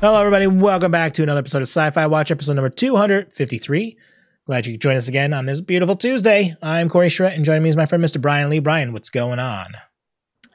Hello, 0.00 0.18
everybody. 0.18 0.46
Welcome 0.46 0.90
back 0.90 1.12
to 1.12 1.22
another 1.22 1.40
episode 1.40 1.58
of 1.60 1.68
Sci 1.68 1.90
Fi 1.90 2.06
Watcher, 2.06 2.32
episode 2.32 2.54
number 2.54 2.70
253. 2.70 3.98
Glad 4.46 4.66
you 4.66 4.72
could 4.72 4.80
join 4.80 4.96
us 4.96 5.08
again 5.08 5.34
on 5.34 5.44
this 5.44 5.60
beautiful 5.60 5.94
Tuesday. 5.94 6.56
I'm 6.62 6.88
Corey 6.88 7.10
Schrett, 7.10 7.34
and 7.34 7.44
joining 7.44 7.64
me 7.64 7.68
is 7.68 7.76
my 7.76 7.84
friend 7.84 8.02
Mr. 8.02 8.18
Bryan 8.18 8.48
Lee. 8.48 8.60
Bryan, 8.60 8.94
what's 8.94 9.10
going 9.10 9.38
on? 9.38 9.74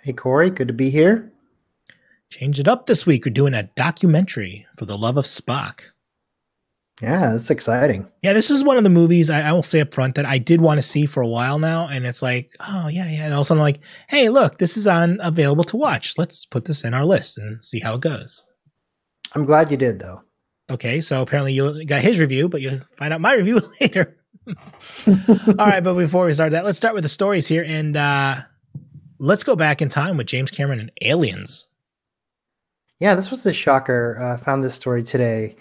Hey, 0.01 0.13
Corey. 0.13 0.49
Good 0.49 0.69
to 0.69 0.73
be 0.73 0.89
here. 0.89 1.31
Changed 2.31 2.59
it 2.59 2.67
up 2.67 2.87
this 2.87 3.05
week. 3.05 3.23
We're 3.23 3.33
doing 3.33 3.53
a 3.53 3.69
documentary 3.75 4.65
for 4.77 4.85
the 4.85 4.97
love 4.97 5.15
of 5.15 5.25
Spock. 5.25 5.81
Yeah, 6.99 7.29
that's 7.29 7.51
exciting. 7.51 8.09
Yeah, 8.23 8.33
this 8.33 8.49
was 8.49 8.63
one 8.63 8.77
of 8.77 8.83
the 8.83 8.89
movies 8.89 9.29
I, 9.29 9.41
I 9.41 9.51
will 9.51 9.61
say 9.61 9.79
up 9.79 9.93
front 9.93 10.15
that 10.15 10.25
I 10.25 10.39
did 10.39 10.59
want 10.59 10.79
to 10.79 10.81
see 10.81 11.05
for 11.05 11.21
a 11.21 11.27
while 11.27 11.59
now. 11.59 11.87
And 11.87 12.07
it's 12.07 12.23
like, 12.23 12.49
oh, 12.67 12.87
yeah, 12.87 13.07
yeah. 13.07 13.25
And 13.25 13.33
all 13.35 13.41
of 13.41 13.43
a 13.43 13.45
sudden, 13.45 13.61
I'm 13.61 13.65
like, 13.65 13.81
hey, 14.09 14.27
look, 14.29 14.57
this 14.57 14.75
is 14.75 14.87
on 14.87 15.19
available 15.21 15.65
to 15.65 15.77
watch. 15.77 16.17
Let's 16.17 16.47
put 16.47 16.65
this 16.65 16.83
in 16.83 16.95
our 16.95 17.05
list 17.05 17.37
and 17.37 17.63
see 17.63 17.81
how 17.81 17.93
it 17.93 18.01
goes. 18.01 18.43
I'm 19.35 19.45
glad 19.45 19.69
you 19.69 19.77
did, 19.77 19.99
though. 19.99 20.21
Okay, 20.69 21.01
so 21.01 21.21
apparently 21.21 21.53
you 21.53 21.85
got 21.85 22.01
his 22.01 22.19
review, 22.19 22.49
but 22.49 22.61
you'll 22.61 22.79
find 22.97 23.13
out 23.13 23.21
my 23.21 23.33
review 23.35 23.59
later. 23.79 24.17
All 24.47 25.67
right, 25.67 25.83
but 25.83 25.95
before 25.95 26.25
we 26.25 26.33
start 26.33 26.51
that, 26.51 26.65
let's 26.65 26.77
start 26.77 26.93
with 26.93 27.03
the 27.03 27.09
stories 27.09 27.47
here 27.47 27.63
and 27.65 27.97
uh 27.97 28.35
let's 29.19 29.43
go 29.43 29.55
back 29.55 29.81
in 29.81 29.89
time 29.89 30.17
with 30.17 30.27
James 30.27 30.51
Cameron 30.51 30.79
and 30.79 30.91
Aliens. 31.01 31.67
Yeah, 32.99 33.15
this 33.15 33.31
was 33.31 33.45
a 33.45 33.53
shocker. 33.53 34.17
I 34.19 34.31
uh, 34.31 34.37
found 34.37 34.63
this 34.63 34.75
story 34.75 35.03
today. 35.03 35.55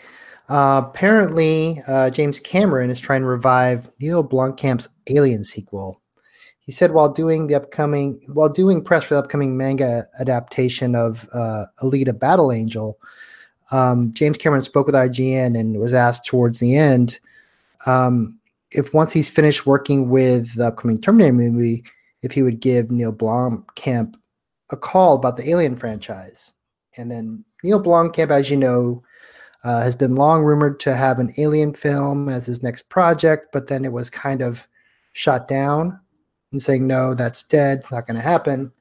Uh, 0.49 0.83
apparently, 0.85 1.83
uh, 1.89 2.11
James 2.11 2.39
Cameron 2.39 2.91
is 2.91 3.01
trying 3.01 3.23
to 3.23 3.27
revive 3.27 3.91
Neil 4.01 4.23
Blomkamp's 4.23 4.89
Alien 5.09 5.43
sequel. 5.43 6.01
He 6.61 6.73
said 6.73 6.93
while 6.93 7.13
doing 7.13 7.47
the 7.47 7.55
upcoming, 7.57 8.21
while 8.29 8.49
doing 8.49 8.85
press 8.85 9.05
for 9.05 9.15
the 9.15 9.21
upcoming 9.21 9.57
manga 9.57 10.05
adaptation 10.21 10.95
of 10.95 11.29
uh, 11.35 11.65
Alita 11.83 12.17
Battle 12.19 12.53
Angel, 12.53 12.99
um, 13.75 14.13
James 14.13 14.39
Cameron 14.39 14.63
spoke 14.63 14.87
with 14.87 14.95
IGN 14.95 15.59
and 15.59 15.81
was 15.81 15.95
asked 15.95 16.27
towards 16.27 16.61
the 16.61 16.77
end 16.77 17.19
um, 17.87 18.39
if 18.71 18.95
once 18.95 19.13
he's 19.13 19.29
finished 19.29 19.67
working 19.67 20.09
with 20.09 20.55
the 20.55 20.69
upcoming 20.69 21.01
Terminator 21.01 21.33
movie, 21.33 21.85
if 22.23 22.33
he 22.33 22.43
would 22.43 22.61
give 22.61 22.91
Neil 22.91 23.13
Blomkamp 23.13 24.15
a 24.71 24.77
call 24.77 25.17
about 25.17 25.37
the 25.37 25.49
Alien 25.51 25.77
franchise. 25.77 26.55
And 26.97 27.11
then 27.11 27.45
Neil 27.65 27.83
Blomkamp, 27.83 28.31
as 28.31 28.49
you 28.49 28.57
know, 28.57 29.03
uh, 29.65 29.81
has 29.81 29.97
been 29.97 30.15
long 30.15 30.45
rumored 30.45 30.79
to 30.81 30.95
have 30.95 31.19
an 31.19 31.33
Alien 31.39 31.75
film 31.75 32.29
as 32.29 32.47
his 32.47 32.63
next 32.63 32.89
project, 32.89 33.49
but 33.53 33.67
then 33.67 33.85
it 33.85 33.93
was 33.93 34.09
kind 34.09 34.41
of 34.41 34.69
shot 35.15 35.49
down 35.49 35.99
and 36.53 36.63
saying 36.63 36.87
no, 36.87 37.15
that's 37.15 37.43
dead, 37.45 37.79
it's 37.79 37.91
not 37.91 38.07
going 38.07 38.17
to 38.17 38.23
happen. 38.23 38.73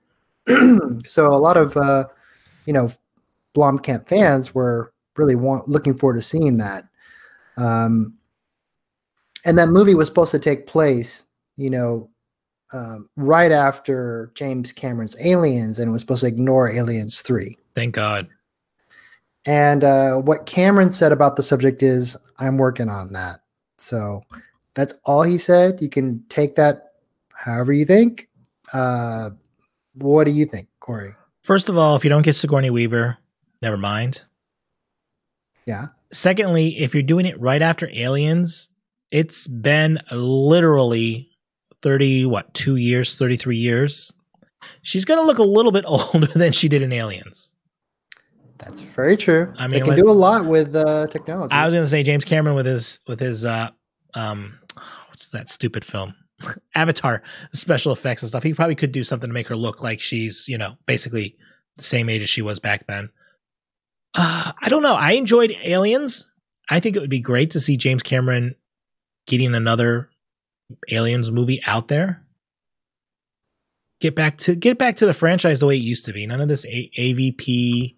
so 1.05 1.33
a 1.33 1.35
lot 1.35 1.57
of 1.57 1.75
uh, 1.77 2.05
you 2.65 2.73
know 2.73 2.89
Blomkamp 3.55 4.07
fans 4.07 4.53
were 4.53 4.93
really 5.17 5.35
want, 5.35 5.67
looking 5.67 5.97
forward 5.97 6.15
to 6.15 6.21
seeing 6.21 6.57
that. 6.57 6.85
Um, 7.57 8.17
and 9.45 9.57
that 9.57 9.69
movie 9.69 9.95
was 9.95 10.07
supposed 10.07 10.31
to 10.31 10.39
take 10.39 10.67
place, 10.67 11.25
you 11.55 11.69
know, 11.69 12.09
um, 12.71 13.09
right 13.15 13.51
after 13.51 14.31
James 14.33 14.71
Cameron's 14.71 15.15
Aliens, 15.23 15.77
and 15.77 15.91
was 15.91 16.01
supposed 16.01 16.21
to 16.21 16.27
ignore 16.27 16.71
Aliens 16.71 17.21
Three. 17.21 17.57
Thank 17.75 17.93
God. 17.93 18.27
And 19.45 19.83
uh, 19.83 20.15
what 20.15 20.45
Cameron 20.45 20.89
said 20.89 21.11
about 21.11 21.35
the 21.35 21.43
subject 21.43 21.83
is, 21.83 22.17
"I'm 22.39 22.57
working 22.57 22.89
on 22.89 23.13
that." 23.13 23.41
So 23.77 24.23
that's 24.73 24.95
all 25.05 25.21
he 25.21 25.37
said. 25.37 25.81
You 25.81 25.89
can 25.89 26.23
take 26.29 26.55
that 26.55 26.93
however 27.35 27.73
you 27.73 27.85
think. 27.85 28.29
Uh, 28.71 29.31
what 29.95 30.23
do 30.23 30.31
you 30.31 30.45
think, 30.45 30.67
Corey? 30.79 31.13
First 31.43 31.69
of 31.69 31.77
all, 31.77 31.95
if 31.95 32.03
you 32.03 32.09
don't 32.09 32.23
get 32.23 32.33
Sigourney 32.33 32.69
Weaver, 32.69 33.17
never 33.63 33.77
mind. 33.77 34.23
Yeah. 35.65 35.87
Secondly, 36.11 36.77
if 36.77 36.93
you're 36.93 37.01
doing 37.01 37.25
it 37.25 37.39
right 37.39 37.61
after 37.61 37.89
Aliens, 37.91 38.69
it's 39.09 39.47
been 39.47 39.99
literally 40.11 41.29
30, 41.81 42.25
what, 42.25 42.53
two 42.53 42.75
years, 42.75 43.17
33 43.17 43.57
years. 43.57 44.13
She's 44.81 45.05
going 45.05 45.19
to 45.19 45.25
look 45.25 45.39
a 45.39 45.43
little 45.43 45.71
bit 45.71 45.85
older 45.87 46.27
than 46.27 46.51
she 46.51 46.67
did 46.67 46.81
in 46.81 46.93
Aliens. 46.93 47.53
That's 48.57 48.81
very 48.81 49.17
true. 49.17 49.51
I 49.57 49.67
mean, 49.67 49.79
they 49.79 49.85
can 49.85 49.95
do 49.95 50.09
a 50.09 50.11
lot 50.11 50.45
with 50.45 50.75
uh, 50.75 51.07
technology. 51.07 51.51
I 51.51 51.65
was 51.65 51.73
going 51.73 51.83
to 51.83 51.89
say 51.89 52.03
James 52.03 52.23
Cameron 52.23 52.55
with 52.55 52.65
his 52.65 53.01
with 53.07 53.19
his 53.19 53.43
uh, 53.43 53.71
um, 54.13 54.59
what's 55.09 55.27
that 55.27 55.49
stupid 55.49 55.83
film? 55.83 56.15
Avatar 56.75 57.23
special 57.51 57.91
effects 57.91 58.21
and 58.21 58.29
stuff. 58.29 58.43
He 58.43 58.53
probably 58.53 58.75
could 58.75 58.93
do 58.93 59.03
something 59.03 59.29
to 59.29 59.33
make 59.33 59.49
her 59.49 59.55
look 59.57 59.83
like 59.83 59.99
she's 59.99 60.47
you 60.47 60.57
know 60.57 60.77
basically 60.85 61.35
the 61.75 61.83
same 61.83 62.07
age 62.07 62.21
as 62.21 62.29
she 62.29 62.41
was 62.41 62.59
back 62.59 62.87
then. 62.87 63.09
Uh, 64.15 64.51
I 64.61 64.69
don't 64.69 64.83
know. 64.83 64.95
I 64.95 65.13
enjoyed 65.13 65.55
Aliens. 65.63 66.27
I 66.69 66.79
think 66.79 66.95
it 66.95 66.99
would 66.99 67.09
be 67.09 67.19
great 67.19 67.51
to 67.51 67.59
see 67.59 67.77
James 67.77 68.03
Cameron 68.03 68.55
getting 69.27 69.53
another 69.55 70.09
Aliens 70.91 71.31
movie 71.31 71.61
out 71.65 71.87
there. 71.87 72.23
Get 73.99 74.15
back 74.15 74.37
to 74.39 74.55
get 74.55 74.77
back 74.77 74.97
to 74.97 75.05
the 75.05 75.13
franchise 75.13 75.61
the 75.61 75.65
way 75.65 75.75
it 75.75 75.81
used 75.81 76.05
to 76.05 76.13
be. 76.13 76.27
None 76.27 76.41
of 76.41 76.49
this 76.49 76.65
A- 76.65 76.91
AVP, 76.97 77.95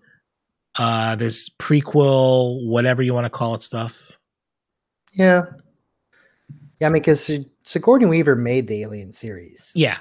uh, 0.78 1.16
this 1.16 1.50
prequel, 1.50 2.66
whatever 2.68 3.02
you 3.02 3.14
want 3.14 3.26
to 3.26 3.30
call 3.32 3.56
it, 3.56 3.64
stuff. 3.64 4.18
Yeah, 5.14 5.44
yeah. 6.80 6.88
I 6.88 6.90
mean, 6.92 7.02
because 7.02 7.32
Sigourney 7.64 8.06
Weaver 8.06 8.36
made 8.36 8.68
the 8.68 8.84
Alien 8.84 9.14
series. 9.14 9.72
Yeah, 9.74 9.98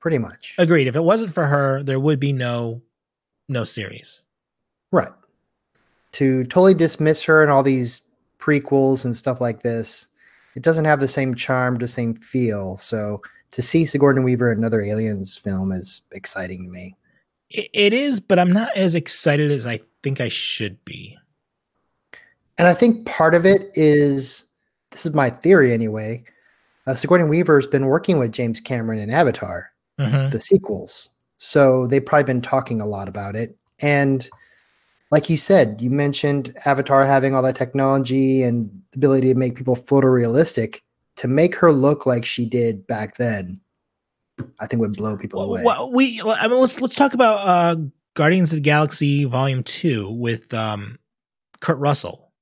pretty 0.00 0.18
much. 0.18 0.54
Agreed. 0.58 0.86
If 0.86 0.96
it 0.96 1.04
wasn't 1.04 1.32
for 1.32 1.46
her, 1.46 1.82
there 1.82 2.00
would 2.00 2.20
be 2.20 2.32
no 2.34 2.82
no 3.48 3.64
series. 3.64 4.23
Right. 4.94 5.12
To 6.12 6.44
totally 6.44 6.74
dismiss 6.74 7.24
her 7.24 7.42
and 7.42 7.50
all 7.50 7.64
these 7.64 8.00
prequels 8.38 9.04
and 9.04 9.16
stuff 9.16 9.40
like 9.40 9.62
this, 9.62 10.06
it 10.54 10.62
doesn't 10.62 10.84
have 10.84 11.00
the 11.00 11.08
same 11.08 11.34
charm, 11.34 11.74
the 11.74 11.88
same 11.88 12.14
feel. 12.14 12.76
So 12.76 13.20
to 13.50 13.60
see 13.60 13.86
Sigourney 13.86 14.22
Weaver 14.22 14.52
in 14.52 14.58
another 14.58 14.80
Aliens 14.80 15.36
film 15.36 15.72
is 15.72 16.02
exciting 16.12 16.64
to 16.64 16.70
me. 16.70 16.94
It 17.50 17.92
is, 17.92 18.20
but 18.20 18.38
I'm 18.38 18.52
not 18.52 18.76
as 18.76 18.94
excited 18.94 19.50
as 19.50 19.66
I 19.66 19.80
think 20.04 20.20
I 20.20 20.28
should 20.28 20.84
be. 20.84 21.18
And 22.56 22.68
I 22.68 22.74
think 22.74 23.06
part 23.06 23.34
of 23.34 23.44
it 23.44 23.72
is 23.74 24.44
this 24.92 25.04
is 25.04 25.12
my 25.12 25.30
theory 25.30 25.72
anyway. 25.72 26.22
Uh, 26.86 26.94
Sigourney 26.94 27.24
Weaver 27.24 27.58
has 27.58 27.66
been 27.66 27.86
working 27.86 28.20
with 28.20 28.30
James 28.30 28.60
Cameron 28.60 29.00
in 29.00 29.10
Avatar, 29.10 29.72
mm-hmm. 29.98 30.30
the 30.30 30.40
sequels. 30.40 31.10
So 31.36 31.88
they've 31.88 32.04
probably 32.04 32.24
been 32.24 32.42
talking 32.42 32.80
a 32.80 32.86
lot 32.86 33.08
about 33.08 33.34
it. 33.34 33.56
And 33.80 34.28
like 35.14 35.30
you 35.30 35.36
said, 35.36 35.80
you 35.80 35.90
mentioned 35.90 36.52
Avatar 36.64 37.06
having 37.06 37.36
all 37.36 37.42
that 37.42 37.54
technology 37.54 38.42
and 38.42 38.68
ability 38.96 39.32
to 39.32 39.38
make 39.38 39.54
people 39.54 39.76
photorealistic. 39.76 40.80
To 41.18 41.28
make 41.28 41.54
her 41.54 41.70
look 41.70 42.04
like 42.04 42.24
she 42.24 42.44
did 42.44 42.84
back 42.88 43.16
then, 43.16 43.60
I 44.58 44.66
think 44.66 44.80
would 44.80 44.96
blow 44.96 45.16
people 45.16 45.40
away. 45.40 45.62
Well, 45.64 45.92
we 45.92 46.20
I 46.20 46.48
mean 46.48 46.58
let's 46.58 46.80
let's 46.80 46.96
talk 46.96 47.14
about 47.14 47.46
uh, 47.46 47.76
Guardians 48.14 48.52
of 48.52 48.56
the 48.56 48.62
Galaxy 48.62 49.24
Volume 49.24 49.62
Two 49.62 50.10
with 50.10 50.52
um, 50.52 50.98
Kurt 51.60 51.78
Russell. 51.78 52.32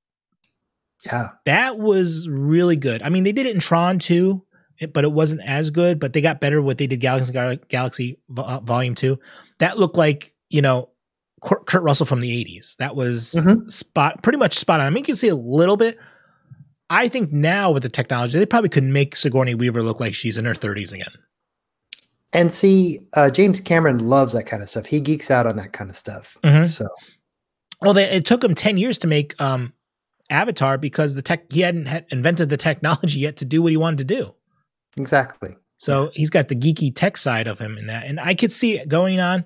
Yeah, 1.04 1.28
that 1.44 1.78
was 1.78 2.26
really 2.30 2.76
good. 2.76 3.02
I 3.02 3.10
mean, 3.10 3.24
they 3.24 3.32
did 3.32 3.44
it 3.44 3.54
in 3.54 3.60
Tron 3.60 3.98
too, 3.98 4.46
but 4.94 5.04
it 5.04 5.12
wasn't 5.12 5.42
as 5.44 5.70
good. 5.70 6.00
But 6.00 6.14
they 6.14 6.22
got 6.22 6.40
better 6.40 6.62
what 6.62 6.78
they 6.78 6.86
did 6.86 7.00
Galaxy 7.00 7.34
Galaxy 7.68 8.18
uh, 8.34 8.60
Volume 8.60 8.94
Two. 8.94 9.18
That 9.58 9.78
looked 9.78 9.98
like 9.98 10.32
you 10.48 10.62
know 10.62 10.88
Kurt 11.42 11.82
Russell 11.82 12.06
from 12.06 12.20
the 12.20 12.44
80s. 12.44 12.76
That 12.76 12.94
was 12.94 13.34
mm-hmm. 13.36 13.68
spot 13.68 14.22
pretty 14.22 14.38
much 14.38 14.58
spot 14.58 14.80
on. 14.80 14.86
I 14.86 14.90
mean, 14.90 14.98
you 14.98 15.04
can 15.04 15.16
see 15.16 15.28
a 15.28 15.34
little 15.34 15.76
bit. 15.76 15.98
I 16.88 17.08
think 17.08 17.32
now 17.32 17.70
with 17.70 17.82
the 17.82 17.88
technology, 17.88 18.38
they 18.38 18.46
probably 18.46 18.68
could 18.68 18.84
make 18.84 19.16
Sigourney 19.16 19.54
Weaver 19.54 19.82
look 19.82 19.98
like 19.98 20.14
she's 20.14 20.38
in 20.38 20.44
her 20.44 20.54
30s 20.54 20.92
again. 20.92 21.12
And 22.32 22.52
see, 22.52 23.00
uh, 23.14 23.30
James 23.30 23.60
Cameron 23.60 23.98
loves 23.98 24.34
that 24.34 24.44
kind 24.44 24.62
of 24.62 24.68
stuff. 24.68 24.86
He 24.86 25.00
geeks 25.00 25.30
out 25.30 25.46
on 25.46 25.56
that 25.56 25.72
kind 25.72 25.90
of 25.90 25.96
stuff. 25.96 26.36
Mm-hmm. 26.42 26.64
So, 26.64 26.88
well, 27.80 27.92
they, 27.92 28.04
it 28.04 28.24
took 28.24 28.42
him 28.44 28.54
10 28.54 28.78
years 28.78 28.98
to 28.98 29.06
make 29.06 29.38
um, 29.40 29.72
Avatar 30.30 30.78
because 30.78 31.14
the 31.14 31.22
tech 31.22 31.52
he 31.52 31.60
hadn't 31.60 31.88
had 31.88 32.06
invented 32.10 32.48
the 32.48 32.56
technology 32.56 33.20
yet 33.20 33.36
to 33.38 33.44
do 33.44 33.62
what 33.62 33.72
he 33.72 33.76
wanted 33.76 33.98
to 33.98 34.04
do. 34.04 34.34
Exactly. 34.96 35.56
So 35.76 36.10
he's 36.14 36.30
got 36.30 36.48
the 36.48 36.54
geeky 36.54 36.94
tech 36.94 37.16
side 37.16 37.46
of 37.46 37.58
him 37.58 37.76
in 37.76 37.88
that, 37.88 38.06
and 38.06 38.20
I 38.20 38.34
could 38.34 38.52
see 38.52 38.78
it 38.78 38.88
going 38.88 39.18
on. 39.18 39.44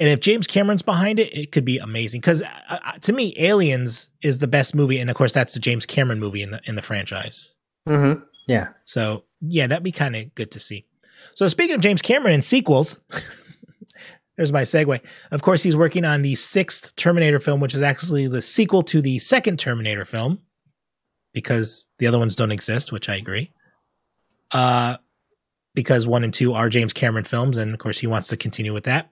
And 0.00 0.08
if 0.08 0.20
James 0.20 0.46
Cameron's 0.46 0.82
behind 0.82 1.18
it, 1.20 1.36
it 1.36 1.52
could 1.52 1.66
be 1.66 1.78
amazing. 1.78 2.22
Because 2.22 2.42
uh, 2.42 2.48
uh, 2.68 2.92
to 3.02 3.12
me, 3.12 3.34
Aliens 3.38 4.08
is 4.22 4.38
the 4.38 4.48
best 4.48 4.74
movie, 4.74 4.98
and 4.98 5.10
of 5.10 5.14
course, 5.14 5.34
that's 5.34 5.52
the 5.52 5.60
James 5.60 5.84
Cameron 5.84 6.18
movie 6.18 6.42
in 6.42 6.50
the 6.50 6.60
in 6.64 6.74
the 6.74 6.82
franchise. 6.82 7.54
Mm-hmm. 7.86 8.22
Yeah. 8.48 8.68
So 8.84 9.24
yeah, 9.42 9.66
that'd 9.66 9.84
be 9.84 9.92
kind 9.92 10.16
of 10.16 10.34
good 10.34 10.50
to 10.52 10.60
see. 10.60 10.86
So 11.34 11.46
speaking 11.48 11.76
of 11.76 11.82
James 11.82 12.00
Cameron 12.00 12.32
and 12.32 12.42
sequels, 12.42 12.98
there's 14.36 14.52
my 14.52 14.62
segue. 14.62 15.00
Of 15.30 15.42
course, 15.42 15.62
he's 15.62 15.76
working 15.76 16.06
on 16.06 16.22
the 16.22 16.34
sixth 16.34 16.96
Terminator 16.96 17.38
film, 17.38 17.60
which 17.60 17.74
is 17.74 17.82
actually 17.82 18.26
the 18.26 18.42
sequel 18.42 18.82
to 18.84 19.02
the 19.02 19.18
second 19.18 19.58
Terminator 19.58 20.06
film, 20.06 20.40
because 21.34 21.88
the 21.98 22.06
other 22.06 22.18
ones 22.18 22.34
don't 22.34 22.52
exist, 22.52 22.90
which 22.90 23.10
I 23.10 23.16
agree. 23.16 23.52
Uh, 24.50 24.96
because 25.74 26.06
one 26.06 26.24
and 26.24 26.32
two 26.32 26.54
are 26.54 26.70
James 26.70 26.94
Cameron 26.94 27.24
films, 27.24 27.58
and 27.58 27.74
of 27.74 27.78
course, 27.78 27.98
he 27.98 28.06
wants 28.06 28.28
to 28.28 28.38
continue 28.38 28.72
with 28.72 28.84
that. 28.84 29.10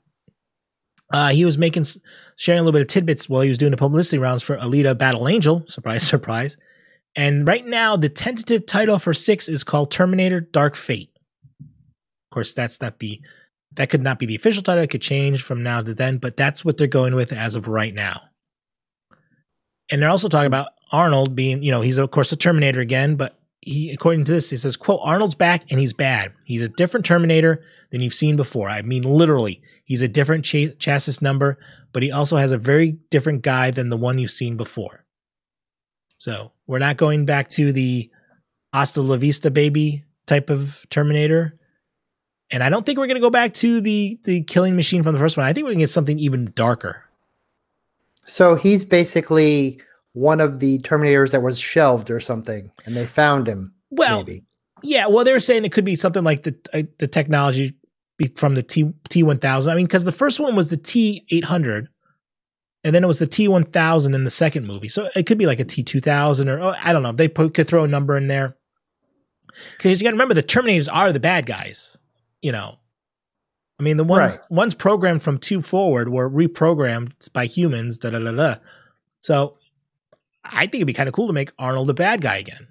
Uh, 1.13 1.31
he 1.31 1.45
was 1.45 1.57
making 1.57 1.85
sharing 2.37 2.61
a 2.61 2.63
little 2.63 2.73
bit 2.73 2.83
of 2.83 2.89
tidbits 2.89 3.29
while 3.29 3.41
he 3.41 3.49
was 3.49 3.59
doing 3.59 3.71
the 3.71 3.77
publicity 3.77 4.19
rounds 4.19 4.43
for 4.43 4.59
Alita 4.59 4.97
Battle 4.97 5.29
Angel. 5.29 5.65
Surprise, 5.67 6.03
surprise. 6.07 6.57
And 7.17 7.47
right 7.47 7.67
now, 7.67 7.97
the 7.97 8.09
tentative 8.09 8.67
title 8.67 8.99
for 8.99 9.15
six 9.15 9.49
is 9.49 9.65
called 9.65 9.91
Terminator 9.91 10.41
Dark 10.41 10.77
Fate. 10.77 11.11
Of 11.61 12.31
course, 12.31 12.53
that's 12.55 12.81
not 12.81 12.99
the 12.99 13.21
that 13.73 13.91
could 13.91 14.03
not 14.03 14.19
be 14.19 14.27
the 14.27 14.35
official 14.35 14.63
title. 14.63 14.83
It 14.83 14.91
could 14.91 15.03
change 15.03 15.43
from 15.43 15.63
now 15.63 15.81
to 15.83 15.95
then, 15.95 16.19
but 16.19 16.37
that's 16.37 16.65
what 16.65 16.77
they're 16.77 16.87
going 16.87 17.15
with 17.15 17.33
as 17.33 17.55
of 17.55 17.69
right 17.69 17.95
now. 17.95 18.23
And 19.91 20.03
they're 20.03 20.11
also 20.11 20.29
talking 20.29 20.47
about 20.47 20.69
Arnold 20.91 21.35
being, 21.35 21.63
you 21.63 21.71
know, 21.71 21.81
he's 21.81 21.99
of 21.99 22.11
course 22.11 22.33
a 22.33 22.37
Terminator 22.37 22.81
again, 22.81 23.17
but 23.17 23.38
he, 23.61 23.91
according 23.91 24.25
to 24.25 24.33
this, 24.33 24.51
he 24.51 24.57
says, 24.57 24.77
quote, 24.77 25.01
Arnold's 25.03 25.35
back 25.35 25.65
and 25.71 25.81
he's 25.81 25.93
bad. 25.93 26.33
He's 26.45 26.63
a 26.63 26.69
different 26.69 27.05
Terminator 27.05 27.63
than 27.91 28.01
you've 28.01 28.15
seen 28.15 28.37
before. 28.37 28.69
I 28.69 28.83
mean, 28.83 29.03
literally, 29.03 29.61
he's 29.85 30.03
a 30.03 30.09
different 30.09 30.45
ch- 30.45 30.79
chassis 30.79 31.19
number, 31.21 31.59
but 31.93 32.03
he 32.03 32.13
also 32.13 32.37
has 32.37 32.53
a 32.53 32.59
very 32.59 32.93
different 33.11 33.43
guy 33.43 33.71
than 33.71 33.91
the 33.91 33.97
one 33.97 34.19
you've 34.19 34.31
seen 34.31 34.57
before. 34.57 35.05
So 36.19 36.53
we're 36.67 36.79
not 36.79 36.97
going 36.97 37.27
back 37.27 37.49
to 37.51 37.73
the 37.73 38.11
hasta 38.73 39.03
la 39.03 39.17
vista 39.17 39.51
baby 39.51 40.05
type 40.27 40.51
of 40.51 40.87
Terminator. 40.91 41.59
And 42.51 42.63
I 42.63 42.71
don't 42.71 42.87
think 42.87 42.99
we're 42.99 43.07
going 43.07 43.17
to 43.17 43.21
go 43.21 43.31
back 43.31 43.53
to 43.55 43.81
the 43.81 44.19
the 44.25 44.43
killing 44.43 44.75
machine 44.75 45.03
from 45.03 45.13
the 45.13 45.19
first 45.19 45.37
one. 45.37 45.47
I 45.47 45.53
think 45.53 45.65
we're 45.65 45.71
going 45.71 45.81
to 45.81 45.83
get 45.83 45.91
something 45.91 46.19
even 46.19 46.53
darker. 46.55 47.05
So 48.25 48.55
he's 48.55 48.85
basically 48.85 49.81
one 50.13 50.41
of 50.41 50.61
the 50.61 50.79
Terminators 50.79 51.33
that 51.33 51.43
was 51.43 51.59
shelved 51.59 52.11
or 52.11 52.21
something, 52.21 52.71
and 52.87 52.97
they 52.97 53.07
found 53.07 53.47
him. 53.47 53.75
Well, 53.91 54.19
maybe. 54.19 54.45
yeah. 54.83 55.07
Well, 55.07 55.25
they 55.25 55.33
were 55.33 55.41
saying 55.41 55.65
it 55.65 55.73
could 55.73 55.85
be 55.85 55.95
something 55.95 56.25
like 56.25 56.43
the 56.43 56.57
uh, 56.73 56.83
the 56.99 57.07
technology 57.07 57.77
from 58.37 58.55
the 58.55 58.63
T 58.63 58.93
T 59.09 59.23
one 59.23 59.39
thousand. 59.39 59.73
I 59.73 59.77
mean, 59.77 59.87
because 59.87 60.05
the 60.05 60.13
first 60.13 60.41
one 60.41 60.57
was 60.57 60.71
the 60.71 60.77
T 60.77 61.25
eight 61.31 61.45
hundred, 61.45 61.89
and 62.83 62.95
then 62.95 63.05
it 63.05 63.07
was 63.07 63.19
the 63.21 63.27
T 63.27 63.49
one 63.49 63.65
thousand 63.65 64.15
in 64.15 64.25
the 64.25 64.31
second 64.31 64.67
movie. 64.67 64.89
So 64.89 65.09
it 65.15 65.27
could 65.27 65.39
be 65.39 65.47
like 65.47 65.61
a 65.61 65.65
T 65.65 65.83
two 65.83 66.01
thousand, 66.01 66.49
or 66.49 66.61
oh, 66.61 66.75
I 66.83 66.93
don't 66.93 67.03
know. 67.03 67.13
They 67.13 67.29
put, 67.29 67.55
could 67.55 67.69
throw 67.69 67.85
a 67.85 67.89
number 67.89 68.17
in 68.17 68.27
there. 68.27 68.57
Because 69.77 70.01
you 70.01 70.05
got 70.05 70.11
to 70.11 70.15
remember, 70.15 70.35
the 70.35 70.43
Terminators 70.43 70.89
are 70.93 71.13
the 71.13 71.21
bad 71.21 71.47
guys. 71.47 71.99
You 72.43 72.53
know, 72.53 72.79
I 73.79 73.83
mean, 73.83 73.97
the 73.97 74.05
ones 74.05 74.39
right. 74.39 74.51
ones 74.51 74.75
programmed 74.75 75.23
from 75.23 75.39
two 75.39 75.63
forward 75.63 76.09
were 76.09 76.31
reprogrammed 76.31 77.33
by 77.33 77.47
humans. 77.47 77.99
Da 77.99 78.11
da 78.11 78.19
da 78.19 78.33
da. 78.33 78.55
So 79.21 79.58
I 80.45 80.63
think 80.63 80.77
it'd 80.77 80.87
be 80.87 80.93
kind 80.93 81.09
of 81.09 81.15
cool 81.15 81.27
to 81.27 81.33
make 81.33 81.53
Arnold 81.59 81.91
a 81.91 81.95
bad 81.95 82.21
guy 82.21 82.37
again. 82.37 82.69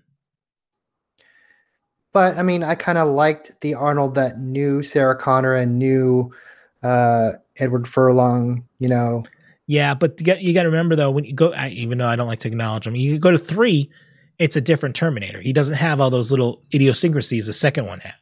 But 2.14 2.38
I 2.38 2.42
mean, 2.44 2.64
I 2.64 2.76
kind 2.76 2.98
of 2.98 3.08
liked 3.08 3.60
the 3.62 3.76
Arnold 3.76 4.16
that 4.16 4.40
knew 4.40 4.82
Sarah 4.82 5.16
Connor 5.16 5.54
and 5.54 5.78
knew 5.78 6.34
uh, 6.82 7.34
Edward 7.58 7.88
Furlong. 7.88 8.66
You 8.80 8.90
know. 8.90 9.24
Yeah, 9.68 9.94
but 9.94 10.20
you 10.20 10.26
got, 10.26 10.42
you 10.42 10.54
got 10.54 10.64
to 10.64 10.70
remember 10.70 10.96
though 10.96 11.12
when 11.12 11.26
you 11.26 11.34
go, 11.34 11.54
I, 11.54 11.70
even 11.70 11.98
though 11.98 12.08
I 12.08 12.16
don't 12.16 12.28
like 12.28 12.40
to 12.40 12.48
acknowledge 12.48 12.88
him, 12.88 12.96
you 12.96 13.20
go 13.20 13.32
to 13.32 13.38
three, 13.38 13.92
it's 14.40 14.56
a 14.56 14.62
different 14.62 14.96
Terminator. 14.96 15.42
He 15.42 15.52
doesn't 15.52 15.76
have 15.76 16.00
all 16.00 16.10
those 16.10 16.32
little 16.32 16.64
idiosyncrasies 16.74 17.48
the 17.48 17.54
second 17.54 17.86
one 17.86 18.00
had. 18.00 18.16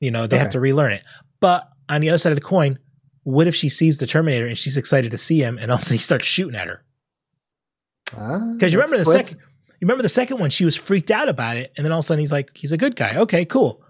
You 0.00 0.12
know, 0.12 0.26
they 0.26 0.36
okay. 0.36 0.42
have 0.42 0.52
to 0.52 0.60
relearn 0.60 0.92
it. 0.92 1.02
But 1.40 1.68
on 1.88 2.00
the 2.00 2.08
other 2.08 2.18
side 2.18 2.32
of 2.32 2.38
the 2.38 2.44
coin, 2.44 2.78
what 3.24 3.48
if 3.48 3.54
she 3.54 3.68
sees 3.68 3.98
the 3.98 4.06
Terminator 4.06 4.46
and 4.46 4.56
she's 4.56 4.76
excited 4.76 5.10
to 5.10 5.18
see 5.18 5.40
him, 5.40 5.58
and 5.60 5.72
also 5.72 5.94
he 5.94 5.98
starts 5.98 6.24
shooting 6.24 6.54
at 6.54 6.68
her? 6.68 6.84
Because 8.10 8.72
you 8.72 8.78
remember 8.78 8.98
the 8.98 9.04
second, 9.04 9.36
you 9.80 9.86
remember 9.86 10.02
the 10.02 10.08
second 10.08 10.38
one, 10.38 10.50
she 10.50 10.64
was 10.64 10.76
freaked 10.76 11.10
out 11.10 11.28
about 11.28 11.56
it, 11.56 11.72
and 11.76 11.84
then 11.84 11.92
all 11.92 11.98
of 11.98 12.04
a 12.04 12.06
sudden 12.06 12.20
he's 12.20 12.32
like, 12.32 12.50
he's 12.54 12.72
a 12.72 12.78
good 12.78 12.96
guy. 12.96 13.16
Okay, 13.16 13.44
cool. 13.44 13.82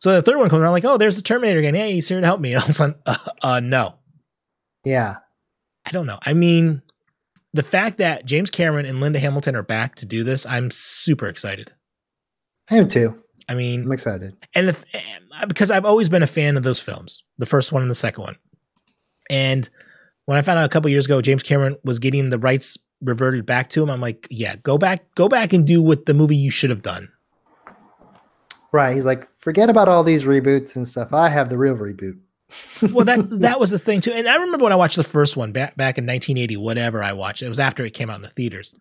So 0.00 0.12
the 0.12 0.22
third 0.22 0.38
one 0.38 0.48
comes 0.48 0.60
around 0.60 0.72
like, 0.72 0.84
oh, 0.84 0.96
there's 0.96 1.16
the 1.16 1.22
Terminator 1.22 1.58
again. 1.58 1.74
Hey, 1.74 1.92
he's 1.92 2.08
here 2.08 2.20
to 2.20 2.26
help 2.26 2.40
me. 2.40 2.54
All 2.56 2.62
of 2.62 2.68
a 2.68 2.72
sudden, 2.72 2.96
uh, 3.06 3.16
uh, 3.42 3.60
no. 3.60 3.98
Yeah. 4.84 5.16
I 5.84 5.90
don't 5.90 6.06
know. 6.06 6.18
I 6.22 6.32
mean, 6.32 6.82
the 7.52 7.62
fact 7.62 7.98
that 7.98 8.24
James 8.24 8.50
Cameron 8.50 8.86
and 8.86 9.00
Linda 9.00 9.18
Hamilton 9.18 9.56
are 9.56 9.62
back 9.62 9.96
to 9.96 10.06
do 10.06 10.24
this, 10.24 10.46
I'm 10.46 10.70
super 10.70 11.26
excited. 11.26 11.74
I 12.70 12.76
am 12.76 12.88
too. 12.88 13.22
I 13.48 13.54
mean, 13.54 13.82
I'm 13.82 13.92
excited. 13.92 14.36
And 14.54 14.68
the, 14.68 14.76
because 15.48 15.70
I've 15.70 15.84
always 15.84 16.08
been 16.08 16.22
a 16.22 16.28
fan 16.28 16.56
of 16.56 16.62
those 16.62 16.80
films, 16.80 17.24
the 17.38 17.46
first 17.46 17.72
one 17.72 17.82
and 17.82 17.90
the 17.90 17.96
second 17.96 18.22
one. 18.22 18.36
And 19.28 19.68
when 20.26 20.38
I 20.38 20.42
found 20.42 20.58
out 20.58 20.64
a 20.64 20.68
couple 20.68 20.90
years 20.90 21.06
ago, 21.06 21.20
James 21.20 21.42
Cameron 21.42 21.76
was 21.82 21.98
getting 21.98 22.30
the 22.30 22.38
rights 22.38 22.78
reverted 23.00 23.46
back 23.46 23.70
to 23.70 23.82
him, 23.82 23.90
I'm 23.90 24.00
like, 24.00 24.26
yeah, 24.30 24.56
go 24.56 24.78
back, 24.78 25.14
go 25.14 25.28
back 25.28 25.52
and 25.52 25.66
do 25.66 25.82
what 25.82 26.06
the 26.06 26.14
movie 26.14 26.36
you 26.36 26.50
should 26.50 26.70
have 26.70 26.82
done. 26.82 27.10
Right. 28.72 28.94
He's 28.94 29.06
like, 29.06 29.28
forget 29.38 29.68
about 29.68 29.88
all 29.88 30.04
these 30.04 30.24
reboots 30.24 30.76
and 30.76 30.86
stuff. 30.86 31.12
I 31.12 31.28
have 31.28 31.48
the 31.48 31.58
real 31.58 31.76
reboot. 31.76 32.18
well, 32.92 33.04
that 33.04 33.28
that 33.40 33.60
was 33.60 33.70
the 33.70 33.78
thing 33.78 34.00
too. 34.00 34.12
And 34.12 34.28
I 34.28 34.36
remember 34.36 34.64
when 34.64 34.72
I 34.72 34.76
watched 34.76 34.96
the 34.96 35.04
first 35.04 35.36
one 35.36 35.52
back 35.52 35.76
back 35.76 35.98
in 35.98 36.04
1980, 36.04 36.56
whatever 36.56 37.02
I 37.02 37.12
watched. 37.12 37.42
It 37.42 37.48
was 37.48 37.60
after 37.60 37.84
it 37.84 37.94
came 37.94 38.10
out 38.10 38.16
in 38.16 38.22
the 38.22 38.28
theaters, 38.28 38.74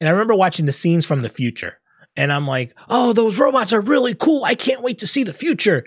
and 0.00 0.08
I 0.08 0.12
remember 0.12 0.34
watching 0.34 0.66
the 0.66 0.72
scenes 0.72 1.04
from 1.04 1.22
the 1.22 1.28
future. 1.28 1.78
And 2.14 2.32
I'm 2.32 2.46
like, 2.46 2.74
oh, 2.90 3.12
those 3.12 3.38
robots 3.38 3.72
are 3.72 3.80
really 3.80 4.14
cool. 4.14 4.44
I 4.44 4.54
can't 4.54 4.82
wait 4.82 4.98
to 4.98 5.06
see 5.06 5.24
the 5.24 5.32
future. 5.32 5.84